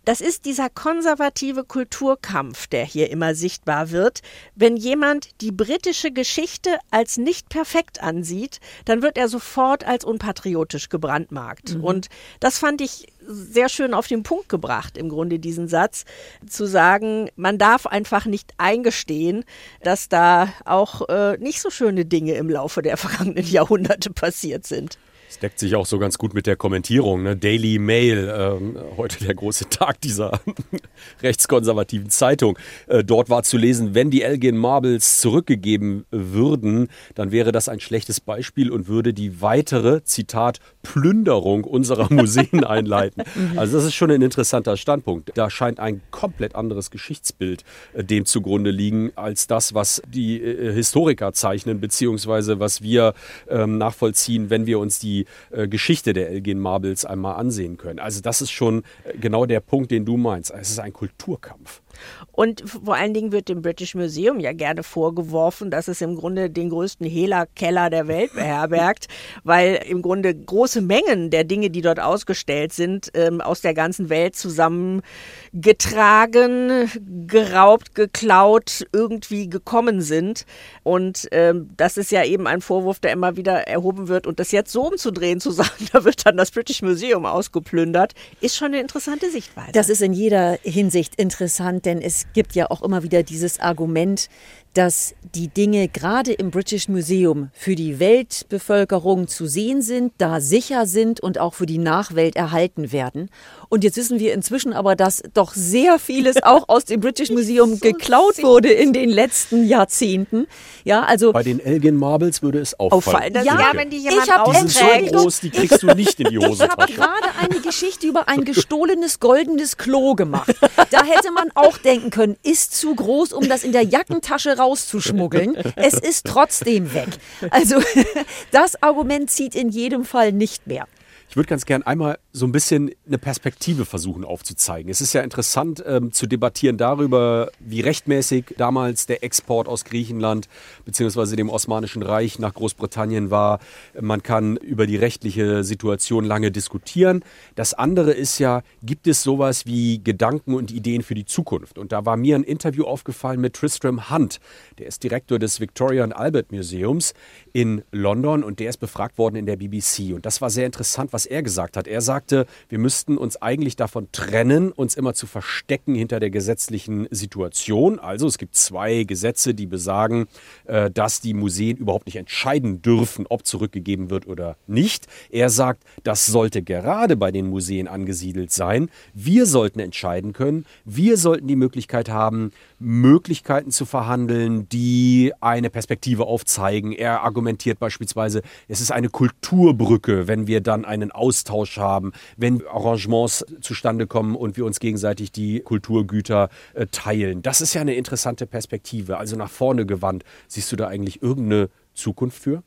das 0.06 0.22
ist 0.22 0.46
dieser 0.46 0.70
konservative 0.70 1.62
Kulturkampf, 1.62 2.66
der 2.68 2.86
hier 2.86 3.10
immer 3.10 3.34
sichtbar 3.34 3.90
wird. 3.90 4.22
Wenn 4.54 4.78
jemand 4.78 5.28
die 5.42 5.52
britische 5.52 6.10
Geschichte 6.10 6.78
als 6.90 7.18
nicht 7.18 7.50
perfekt 7.50 8.02
ansieht, 8.02 8.60
dann 8.86 9.02
wird 9.02 9.18
er 9.18 9.28
sofort 9.28 9.86
als 9.86 10.06
unpatriotisch 10.06 10.88
gebrandmarkt. 10.88 11.76
Und 11.82 12.08
das 12.40 12.58
fand 12.58 12.80
ich 12.80 13.08
sehr 13.26 13.68
schön 13.68 13.92
auf 13.92 14.06
den 14.06 14.22
Punkt 14.22 14.48
gebracht, 14.48 14.96
im 14.96 15.10
Grunde 15.10 15.38
diesen 15.38 15.68
Satz, 15.68 16.06
zu 16.48 16.64
sagen, 16.64 17.28
man 17.36 17.58
darf 17.58 17.86
einfach 17.86 18.24
nicht 18.24 18.54
eingestehen, 18.56 19.44
dass 19.82 20.08
da 20.08 20.50
auch 20.64 21.10
äh, 21.10 21.36
nicht 21.36 21.60
so 21.60 21.68
schöne 21.68 22.06
Dinge 22.06 22.36
im 22.36 22.48
Laufe 22.48 22.80
der 22.80 22.96
vergangenen 22.96 23.46
Jahrhunderte 23.46 24.10
passiert 24.10 24.66
sind. 24.66 24.96
Das 25.30 25.38
deckt 25.38 25.60
sich 25.60 25.76
auch 25.76 25.86
so 25.86 26.00
ganz 26.00 26.18
gut 26.18 26.34
mit 26.34 26.48
der 26.48 26.56
Kommentierung. 26.56 27.22
Ne? 27.22 27.36
Daily 27.36 27.78
Mail, 27.78 28.34
ähm, 28.36 28.76
heute 28.96 29.24
der 29.24 29.32
große 29.32 29.68
Tag 29.68 30.00
dieser 30.00 30.40
rechtskonservativen 31.22 32.10
Zeitung. 32.10 32.58
Äh, 32.88 33.04
dort 33.04 33.30
war 33.30 33.44
zu 33.44 33.56
lesen, 33.56 33.94
wenn 33.94 34.10
die 34.10 34.22
Elgin 34.22 34.56
Marbles 34.56 35.20
zurückgegeben 35.20 36.04
würden, 36.10 36.88
dann 37.14 37.30
wäre 37.30 37.52
das 37.52 37.68
ein 37.68 37.78
schlechtes 37.78 38.20
Beispiel 38.20 38.72
und 38.72 38.88
würde 38.88 39.14
die 39.14 39.40
weitere, 39.40 40.02
Zitat, 40.02 40.58
Plünderung 40.82 41.62
unserer 41.62 42.08
Museen 42.12 42.64
einleiten. 42.64 43.22
Also 43.54 43.76
das 43.76 43.84
ist 43.84 43.94
schon 43.94 44.10
ein 44.10 44.22
interessanter 44.22 44.76
Standpunkt. 44.76 45.30
Da 45.36 45.48
scheint 45.48 45.78
ein 45.78 46.00
komplett 46.10 46.56
anderes 46.56 46.90
Geschichtsbild 46.90 47.62
äh, 47.92 48.02
dem 48.02 48.24
zugrunde 48.24 48.72
liegen, 48.72 49.12
als 49.14 49.46
das, 49.46 49.74
was 49.74 50.02
die 50.08 50.42
äh, 50.42 50.72
Historiker 50.72 51.32
zeichnen, 51.32 51.78
beziehungsweise 51.78 52.58
was 52.58 52.82
wir 52.82 53.14
ähm, 53.48 53.78
nachvollziehen, 53.78 54.50
wenn 54.50 54.66
wir 54.66 54.80
uns 54.80 54.98
die 54.98 55.19
äh, 55.50 55.68
Geschichte 55.68 56.12
der 56.12 56.30
Elgin 56.30 56.58
Marbles 56.58 57.04
einmal 57.04 57.36
ansehen 57.36 57.76
können. 57.76 57.98
Also 57.98 58.20
das 58.20 58.42
ist 58.42 58.50
schon 58.50 58.82
äh, 59.04 59.16
genau 59.18 59.46
der 59.46 59.60
Punkt, 59.60 59.90
den 59.90 60.04
du 60.04 60.16
meinst. 60.16 60.50
Es 60.50 60.70
ist 60.70 60.78
ein 60.78 60.92
Kulturkampf. 60.92 61.82
Und 62.32 62.62
vor 62.66 62.96
allen 62.96 63.14
Dingen 63.14 63.30
wird 63.32 63.48
dem 63.48 63.62
British 63.62 63.94
Museum 63.94 64.40
ja 64.40 64.52
gerne 64.52 64.82
vorgeworfen, 64.82 65.70
dass 65.70 65.86
es 65.88 66.00
im 66.00 66.16
Grunde 66.16 66.50
den 66.50 66.70
größten 66.70 67.06
Hehlerkeller 67.06 67.90
der 67.90 68.08
Welt 68.08 68.34
beherbergt, 68.34 69.06
weil 69.44 69.80
im 69.88 70.02
Grunde 70.02 70.34
große 70.34 70.80
Mengen 70.80 71.30
der 71.30 71.44
Dinge, 71.44 71.70
die 71.70 71.82
dort 71.82 72.00
ausgestellt 72.00 72.72
sind, 72.72 73.10
ähm, 73.14 73.40
aus 73.40 73.60
der 73.60 73.74
ganzen 73.74 74.08
Welt 74.08 74.34
zusammengetragen, 74.36 76.90
geraubt, 77.26 77.94
geklaut, 77.94 78.86
irgendwie 78.92 79.48
gekommen 79.48 80.00
sind. 80.00 80.46
Und 80.82 81.28
ähm, 81.32 81.70
das 81.76 81.96
ist 81.96 82.10
ja 82.10 82.24
eben 82.24 82.46
ein 82.46 82.60
Vorwurf, 82.60 83.00
der 83.00 83.12
immer 83.12 83.36
wieder 83.36 83.68
erhoben 83.68 84.08
wird. 84.08 84.26
Und 84.26 84.40
das 84.40 84.52
jetzt 84.52 84.72
so 84.72 84.86
umzudrehen, 84.86 85.40
zu 85.40 85.50
sagen, 85.50 85.70
da 85.92 86.04
wird 86.04 86.26
dann 86.26 86.36
das 86.36 86.50
British 86.50 86.82
Museum 86.82 87.26
ausgeplündert, 87.26 88.14
ist 88.40 88.56
schon 88.56 88.68
eine 88.68 88.80
interessante 88.80 89.30
Sichtweise. 89.30 89.72
Das 89.72 89.88
ist 89.88 90.02
in 90.02 90.12
jeder 90.12 90.58
Hinsicht 90.62 91.14
interessant, 91.16 91.86
denn 91.90 92.00
es 92.00 92.26
gibt 92.32 92.54
ja 92.54 92.70
auch 92.70 92.82
immer 92.82 93.02
wieder 93.02 93.22
dieses 93.22 93.58
Argument, 93.58 94.28
dass 94.74 95.14
die 95.34 95.48
Dinge 95.48 95.88
gerade 95.88 96.32
im 96.32 96.50
British 96.50 96.88
Museum 96.88 97.50
für 97.52 97.74
die 97.74 97.98
Weltbevölkerung 97.98 99.26
zu 99.26 99.46
sehen 99.46 99.82
sind, 99.82 100.12
da 100.18 100.40
sicher 100.40 100.86
sind 100.86 101.20
und 101.20 101.38
auch 101.38 101.54
für 101.54 101.66
die 101.66 101.78
Nachwelt 101.78 102.36
erhalten 102.36 102.92
werden. 102.92 103.30
Und 103.68 103.84
jetzt 103.84 103.96
wissen 103.96 104.20
wir 104.20 104.32
inzwischen 104.32 104.72
aber, 104.72 104.96
dass 104.96 105.22
doch 105.34 105.54
sehr 105.54 105.98
vieles 105.98 106.36
auch 106.42 106.68
aus 106.68 106.84
dem 106.84 107.00
British 107.00 107.30
Museum 107.30 107.74
so 107.74 107.78
geklaut 107.78 108.42
wurde 108.42 108.70
in 108.72 108.92
den 108.92 109.10
letzten 109.10 109.66
Jahrzehnten. 109.66 110.46
Ja, 110.84 111.02
also 111.02 111.32
bei 111.32 111.42
den 111.42 111.60
Elgin 111.60 111.96
Marbles 111.96 112.42
würde 112.42 112.60
es 112.60 112.78
auffallen. 112.78 113.36
auffallen. 113.36 113.44
Ja, 113.44 113.60
ja, 113.60 113.70
wenn 113.74 113.90
die 113.90 113.98
jemand 113.98 114.26
ich 114.26 114.32
hab 114.32 114.50
die 114.50 114.56
sind 114.56 114.70
so 114.70 115.18
groß, 115.18 115.40
die 115.40 115.50
kriegst 115.50 115.82
du 115.82 115.86
nicht 115.94 116.18
in 116.20 116.28
die 116.28 116.36
Ich 116.36 116.60
habe 116.60 116.92
gerade 116.92 117.28
eine 117.40 117.60
Geschichte 117.60 118.06
über 118.06 118.28
ein 118.28 118.44
gestohlenes 118.44 119.20
goldenes 119.20 119.76
Klo 119.76 120.14
gemacht. 120.14 120.54
Da 120.90 121.04
hätte 121.04 121.32
man 121.32 121.50
auch 121.54 121.78
denken 121.78 122.10
können, 122.10 122.36
ist 122.42 122.76
zu 122.76 122.94
groß, 122.94 123.32
um 123.32 123.48
das 123.48 123.64
in 123.64 123.72
der 123.72 123.82
Jackentasche 123.82 124.59
rauszuschmuggeln. 124.60 125.56
Es 125.76 125.94
ist 125.94 126.26
trotzdem 126.26 126.92
weg. 126.94 127.08
Also 127.50 127.76
das 128.50 128.82
Argument 128.82 129.30
zieht 129.30 129.54
in 129.54 129.70
jedem 129.70 130.04
Fall 130.04 130.32
nicht 130.32 130.66
mehr. 130.66 130.86
Ich 131.30 131.36
würde 131.36 131.46
ganz 131.46 131.64
gern 131.64 131.84
einmal 131.84 132.18
so 132.32 132.44
ein 132.44 132.50
bisschen 132.50 132.90
eine 133.06 133.16
Perspektive 133.16 133.84
versuchen 133.84 134.24
aufzuzeigen. 134.24 134.90
Es 134.90 135.00
ist 135.00 135.12
ja 135.12 135.20
interessant 135.20 135.80
ähm, 135.86 136.10
zu 136.10 136.26
debattieren 136.26 136.76
darüber, 136.76 137.52
wie 137.60 137.82
rechtmäßig 137.82 138.56
damals 138.58 139.06
der 139.06 139.22
Export 139.22 139.68
aus 139.68 139.84
Griechenland 139.84 140.48
bzw. 140.86 141.36
dem 141.36 141.48
Osmanischen 141.48 142.02
Reich 142.02 142.40
nach 142.40 142.52
Großbritannien 142.52 143.30
war. 143.30 143.60
Man 144.00 144.24
kann 144.24 144.56
über 144.56 144.88
die 144.88 144.96
rechtliche 144.96 145.62
Situation 145.62 146.24
lange 146.24 146.50
diskutieren. 146.50 147.22
Das 147.54 147.74
andere 147.74 148.10
ist 148.10 148.40
ja, 148.40 148.62
gibt 148.82 149.06
es 149.06 149.22
sowas 149.22 149.66
wie 149.66 150.02
Gedanken 150.02 150.54
und 150.54 150.72
Ideen 150.72 151.04
für 151.04 151.14
die 151.14 151.26
Zukunft? 151.26 151.78
Und 151.78 151.92
da 151.92 152.04
war 152.04 152.16
mir 152.16 152.34
ein 152.34 152.42
Interview 152.42 152.86
aufgefallen 152.86 153.40
mit 153.40 153.54
Tristram 153.54 154.10
Hunt. 154.10 154.40
Der 154.80 154.88
ist 154.88 155.04
Direktor 155.04 155.38
des 155.38 155.60
Victoria 155.60 156.02
and 156.02 156.16
Albert 156.16 156.50
Museums 156.50 157.14
in 157.52 157.82
London 157.92 158.42
und 158.42 158.60
der 158.60 158.70
ist 158.70 158.78
befragt 158.78 159.18
worden 159.18 159.36
in 159.36 159.46
der 159.46 159.56
BBC. 159.56 160.14
Und 160.14 160.26
das 160.26 160.40
war 160.40 160.50
sehr 160.50 160.66
interessant, 160.66 161.12
was 161.12 161.26
er 161.26 161.42
gesagt 161.42 161.76
hat. 161.76 161.86
Er 161.86 162.00
sagte, 162.00 162.46
wir 162.68 162.78
müssten 162.78 163.18
uns 163.18 163.40
eigentlich 163.40 163.76
davon 163.76 164.08
trennen, 164.12 164.72
uns 164.72 164.94
immer 164.94 165.14
zu 165.14 165.26
verstecken 165.26 165.94
hinter 165.94 166.20
der 166.20 166.30
gesetzlichen 166.30 167.08
Situation. 167.10 167.98
Also 167.98 168.26
es 168.26 168.38
gibt 168.38 168.54
zwei 168.54 169.04
Gesetze, 169.04 169.54
die 169.54 169.66
besagen, 169.66 170.26
äh, 170.64 170.90
dass 170.90 171.20
die 171.20 171.34
Museen 171.34 171.76
überhaupt 171.76 172.06
nicht 172.06 172.16
entscheiden 172.16 172.82
dürfen, 172.82 173.26
ob 173.28 173.46
zurückgegeben 173.46 174.10
wird 174.10 174.26
oder 174.26 174.56
nicht. 174.66 175.06
Er 175.30 175.50
sagt, 175.50 175.84
das 176.02 176.26
sollte 176.26 176.62
gerade 176.62 177.16
bei 177.16 177.30
den 177.30 177.48
Museen 177.48 177.88
angesiedelt 177.88 178.52
sein. 178.52 178.90
Wir 179.14 179.46
sollten 179.46 179.80
entscheiden 179.80 180.32
können. 180.32 180.64
Wir 180.84 181.16
sollten 181.16 181.48
die 181.48 181.56
Möglichkeit 181.56 182.08
haben, 182.08 182.52
Möglichkeiten 182.78 183.70
zu 183.70 183.84
verhandeln, 183.84 184.68
die 184.68 185.32
eine 185.40 185.70
Perspektive 185.70 186.24
aufzeigen. 186.24 186.92
Er 186.92 187.22
argumentiert 187.22 187.39
beispielsweise, 187.78 188.42
es 188.68 188.80
ist 188.80 188.92
eine 188.92 189.08
Kulturbrücke, 189.08 190.28
wenn 190.28 190.46
wir 190.46 190.60
dann 190.60 190.84
einen 190.84 191.10
Austausch 191.10 191.78
haben, 191.78 192.12
wenn 192.36 192.66
Arrangements 192.66 193.44
zustande 193.60 194.06
kommen 194.06 194.36
und 194.36 194.56
wir 194.56 194.64
uns 194.64 194.80
gegenseitig 194.80 195.32
die 195.32 195.60
Kulturgüter 195.60 196.48
äh, 196.74 196.86
teilen. 196.86 197.42
Das 197.42 197.60
ist 197.60 197.74
ja 197.74 197.80
eine 197.80 197.94
interessante 197.94 198.46
Perspektive. 198.46 199.18
Also 199.18 199.36
nach 199.36 199.50
vorne 199.50 199.86
gewandt. 199.86 200.24
Siehst 200.48 200.70
du 200.72 200.76
da 200.76 200.88
eigentlich 200.88 201.22
irgendeine 201.22 201.70
Zukunft 201.94 202.42
für? 202.42 202.62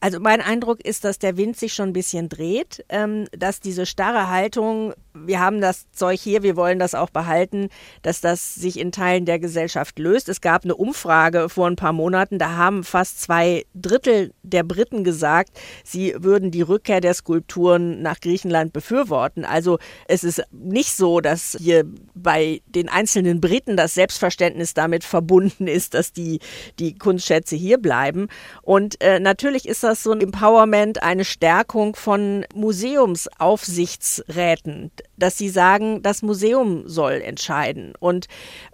Also 0.00 0.18
mein 0.18 0.40
Eindruck 0.40 0.80
ist, 0.82 1.04
dass 1.04 1.18
der 1.18 1.36
Wind 1.36 1.58
sich 1.58 1.74
schon 1.74 1.90
ein 1.90 1.92
bisschen 1.92 2.30
dreht, 2.30 2.84
ähm, 2.88 3.28
dass 3.32 3.60
diese 3.60 3.84
starre 3.84 4.30
Haltung, 4.30 4.94
wir 5.14 5.40
haben 5.40 5.60
das 5.60 5.90
Zeug 5.92 6.20
hier, 6.20 6.42
wir 6.42 6.56
wollen 6.56 6.78
das 6.78 6.94
auch 6.94 7.10
behalten, 7.10 7.68
dass 8.02 8.20
das 8.20 8.54
sich 8.54 8.78
in 8.78 8.92
Teilen 8.92 9.26
der 9.26 9.38
Gesellschaft 9.38 9.98
löst. 9.98 10.28
Es 10.28 10.40
gab 10.40 10.64
eine 10.64 10.76
Umfrage 10.76 11.48
vor 11.48 11.66
ein 11.66 11.76
paar 11.76 11.92
Monaten, 11.92 12.38
da 12.38 12.56
haben 12.56 12.84
fast 12.84 13.20
zwei 13.20 13.64
Drittel 13.74 14.32
der 14.42 14.62
Briten 14.62 15.04
gesagt, 15.04 15.50
sie 15.84 16.14
würden 16.18 16.50
die 16.50 16.62
Rückkehr 16.62 17.00
der 17.00 17.14
Skulpturen 17.14 18.02
nach 18.02 18.20
Griechenland 18.20 18.72
befürworten. 18.72 19.44
Also 19.44 19.78
es 20.06 20.24
ist 20.24 20.42
nicht 20.50 20.96
so, 20.96 21.20
dass 21.20 21.56
hier 21.58 21.84
bei 22.14 22.62
den 22.66 22.88
einzelnen 22.88 23.40
Briten 23.40 23.76
das 23.76 23.94
Selbstverständnis 23.94 24.74
damit 24.74 25.04
verbunden 25.04 25.66
ist, 25.66 25.94
dass 25.94 26.12
die, 26.12 26.40
die 26.78 26.94
Kunstschätze 26.94 27.56
hier 27.56 27.78
bleiben. 27.78 28.28
Und 28.62 29.00
äh, 29.00 29.18
natürlich 29.20 29.66
ist 29.66 29.82
das 29.82 30.02
so 30.02 30.12
ein 30.12 30.20
Empowerment, 30.20 31.02
eine 31.02 31.24
Stärkung 31.24 31.96
von 31.96 32.44
Museumsaufsichtsräten, 32.54 34.90
dass 35.16 35.38
sie 35.38 35.48
sagen, 35.48 36.02
das 36.02 36.22
Museum 36.22 36.82
soll 36.86 37.20
entscheiden. 37.24 37.94
Und 37.98 38.26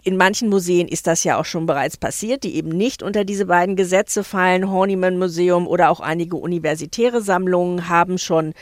in 0.03 0.17
manchen 0.17 0.49
Museen 0.49 0.89
ist 0.89 1.07
das 1.07 1.25
ja 1.25 1.39
auch 1.39 1.45
schon 1.45 1.67
bereits 1.67 1.97
passiert, 1.97 2.45
die 2.45 2.57
eben 2.57 2.71
nicht 2.71 3.03
unter 3.03 3.25
diese 3.25 3.47
beiden 3.47 3.77
Gesetze 3.77 4.25
fallen. 4.25 4.71
Horniman 4.71 5.19
Museum 5.19 5.67
oder 5.67 5.91
auch 5.91 6.01
einige 6.01 6.37
universitäre 6.37 7.23
Sammlungen 7.23 7.89
haben 7.89 8.19
schon 8.19 8.55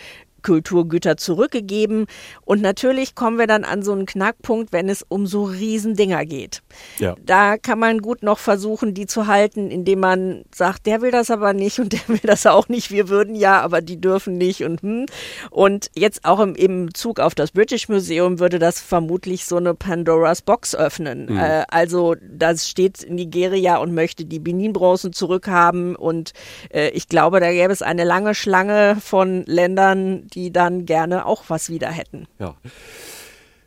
Kulturgüter 0.45 1.17
zurückgegeben. 1.17 2.07
Und 2.45 2.63
natürlich 2.63 3.17
kommen 3.17 3.39
wir 3.39 3.49
dann 3.49 3.65
an 3.65 3.83
so 3.83 3.93
einen 3.93 4.07
Knackpunkt, 4.07 4.73
wenn 4.73 4.89
es 4.89 5.05
um 5.09 5.27
so 5.27 5.45
Riesendinger 5.45 6.25
geht. 6.25 6.63
Ja. 6.99 7.17
Da 7.25 7.59
kann 7.59 7.81
man 7.81 7.99
gut 7.99 8.23
noch 8.23 8.39
versuchen, 8.39 8.95
die 8.95 9.07
zu 9.07 9.27
halten, 9.27 9.71
indem 9.71 10.01
man 10.01 10.45
sagt, 10.55 10.87
der 10.87 11.01
will 11.01 11.11
das 11.11 11.31
aber 11.31 11.53
nicht 11.53 11.81
und 11.81 11.93
der 11.95 12.07
will 12.07 12.21
das 12.23 12.47
auch 12.47 12.69
nicht. 12.69 12.93
Wir 12.93 13.09
würden 13.09 13.35
ja, 13.35 13.61
aber 13.61 13.81
die 13.81 14.01
dürfen 14.01 14.39
nicht 14.39 14.63
und 14.63 14.83
hm. 14.83 15.07
Und 15.51 15.91
jetzt 15.97 16.25
auch 16.25 16.41
im, 16.41 16.55
im 16.55 16.95
Zug 16.95 17.19
auf 17.19 17.35
das 17.35 17.53
British 17.53 17.89
Museum 17.89 18.39
würde 18.39 18.59
das 18.59 18.81
vermutlich 18.81 19.47
so 19.47 19.57
eine 19.57 19.75
Pandoras 19.75 20.43
Box 20.43 20.75
öffnen. 20.75 21.27
Mhm. 21.31 21.39
Äh, 21.39 21.65
also 21.69 22.15
da 22.21 22.57
steht 22.57 23.11
Nigeria 23.11 23.79
und 23.79 23.95
möchte 23.95 24.25
die 24.25 24.39
Benin-Bronzen 24.39 25.13
zurückhaben 25.13 25.97
und 25.97 26.33
äh, 26.73 26.91
ich 26.91 27.09
glaube, 27.09 27.41
da 27.41 27.51
gäbe 27.51 27.73
es 27.73 27.83
eine 27.83 28.05
lange 28.05 28.35
Schlange 28.35 28.97
von 29.01 29.45
Ländern, 29.47 30.27
die 30.35 30.53
dann 30.53 30.87
gerne 30.87 31.27
auch 31.27 31.45
was 31.49 31.69
wieder 31.71 31.89
hätten. 31.91 32.27
Ja. 32.39 32.55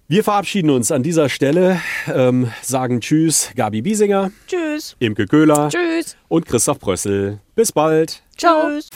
Wir 0.10 0.24
verabschieden 0.24 0.70
uns 0.70 0.92
an 0.92 1.04
dieser 1.04 1.28
Stelle, 1.28 1.82
ähm, 2.14 2.50
sagen 2.62 3.02
Tschüss, 3.02 3.52
Gabi 3.56 3.82
Biesinger, 3.82 4.32
Tschüss. 4.48 4.96
Imke 5.00 5.26
Köhler 5.26 5.70
Tschüss. 5.70 6.16
und 6.30 6.46
Christoph 6.46 6.80
Brössel. 6.80 7.40
Bis 7.56 7.74
bald. 7.74 8.24
Ciao. 8.38 8.70
Tschüss. 8.70 8.90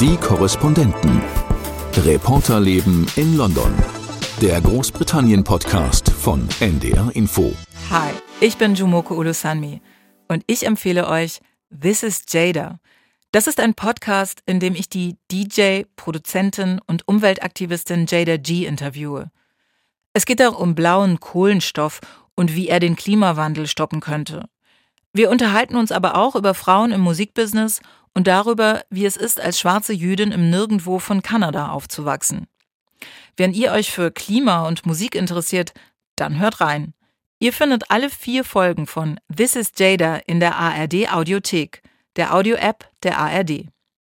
Die 0.00 0.16
Korrespondenten. 0.16 1.22
Reporterleben 2.04 3.06
in 3.16 3.36
London. 3.36 3.72
Der 4.40 4.60
Großbritannien-Podcast 4.60 6.10
von 6.10 6.48
NDR 6.60 7.10
Info. 7.14 7.52
Hi, 7.90 8.10
ich 8.40 8.56
bin 8.58 8.74
Jumoko 8.74 9.14
Ulusanmi 9.14 9.80
und 10.28 10.42
ich 10.46 10.66
empfehle 10.66 11.08
euch 11.08 11.40
This 11.80 12.02
is 12.02 12.22
Jada. 12.28 12.78
Das 13.34 13.48
ist 13.48 13.58
ein 13.58 13.74
Podcast, 13.74 14.44
in 14.46 14.60
dem 14.60 14.76
ich 14.76 14.88
die 14.88 15.16
DJ, 15.28 15.86
Produzentin 15.96 16.80
und 16.86 17.08
Umweltaktivistin 17.08 18.06
Jada 18.06 18.36
G 18.36 18.64
interviewe. 18.64 19.32
Es 20.12 20.24
geht 20.24 20.40
auch 20.40 20.56
um 20.56 20.76
blauen 20.76 21.18
Kohlenstoff 21.18 22.00
und 22.36 22.54
wie 22.54 22.68
er 22.68 22.78
den 22.78 22.94
Klimawandel 22.94 23.66
stoppen 23.66 23.98
könnte. 23.98 24.48
Wir 25.12 25.30
unterhalten 25.30 25.74
uns 25.74 25.90
aber 25.90 26.14
auch 26.14 26.36
über 26.36 26.54
Frauen 26.54 26.92
im 26.92 27.00
Musikbusiness 27.00 27.80
und 28.12 28.28
darüber, 28.28 28.84
wie 28.88 29.04
es 29.04 29.16
ist, 29.16 29.40
als 29.40 29.58
schwarze 29.58 29.92
Jüdin 29.92 30.30
im 30.30 30.48
Nirgendwo 30.48 31.00
von 31.00 31.20
Kanada 31.20 31.70
aufzuwachsen. 31.70 32.46
Wenn 33.36 33.52
ihr 33.52 33.72
euch 33.72 33.90
für 33.90 34.12
Klima 34.12 34.64
und 34.68 34.86
Musik 34.86 35.16
interessiert, 35.16 35.74
dann 36.14 36.38
hört 36.38 36.60
rein. 36.60 36.94
Ihr 37.40 37.52
findet 37.52 37.90
alle 37.90 38.10
vier 38.10 38.44
Folgen 38.44 38.86
von 38.86 39.18
This 39.36 39.56
is 39.56 39.72
Jada 39.76 40.18
in 40.18 40.38
der 40.38 40.54
ARD 40.54 41.12
Audiothek, 41.12 41.82
der 42.16 42.34
Audio-App 42.34 42.88
der 43.02 43.18
ARD. 43.18 43.68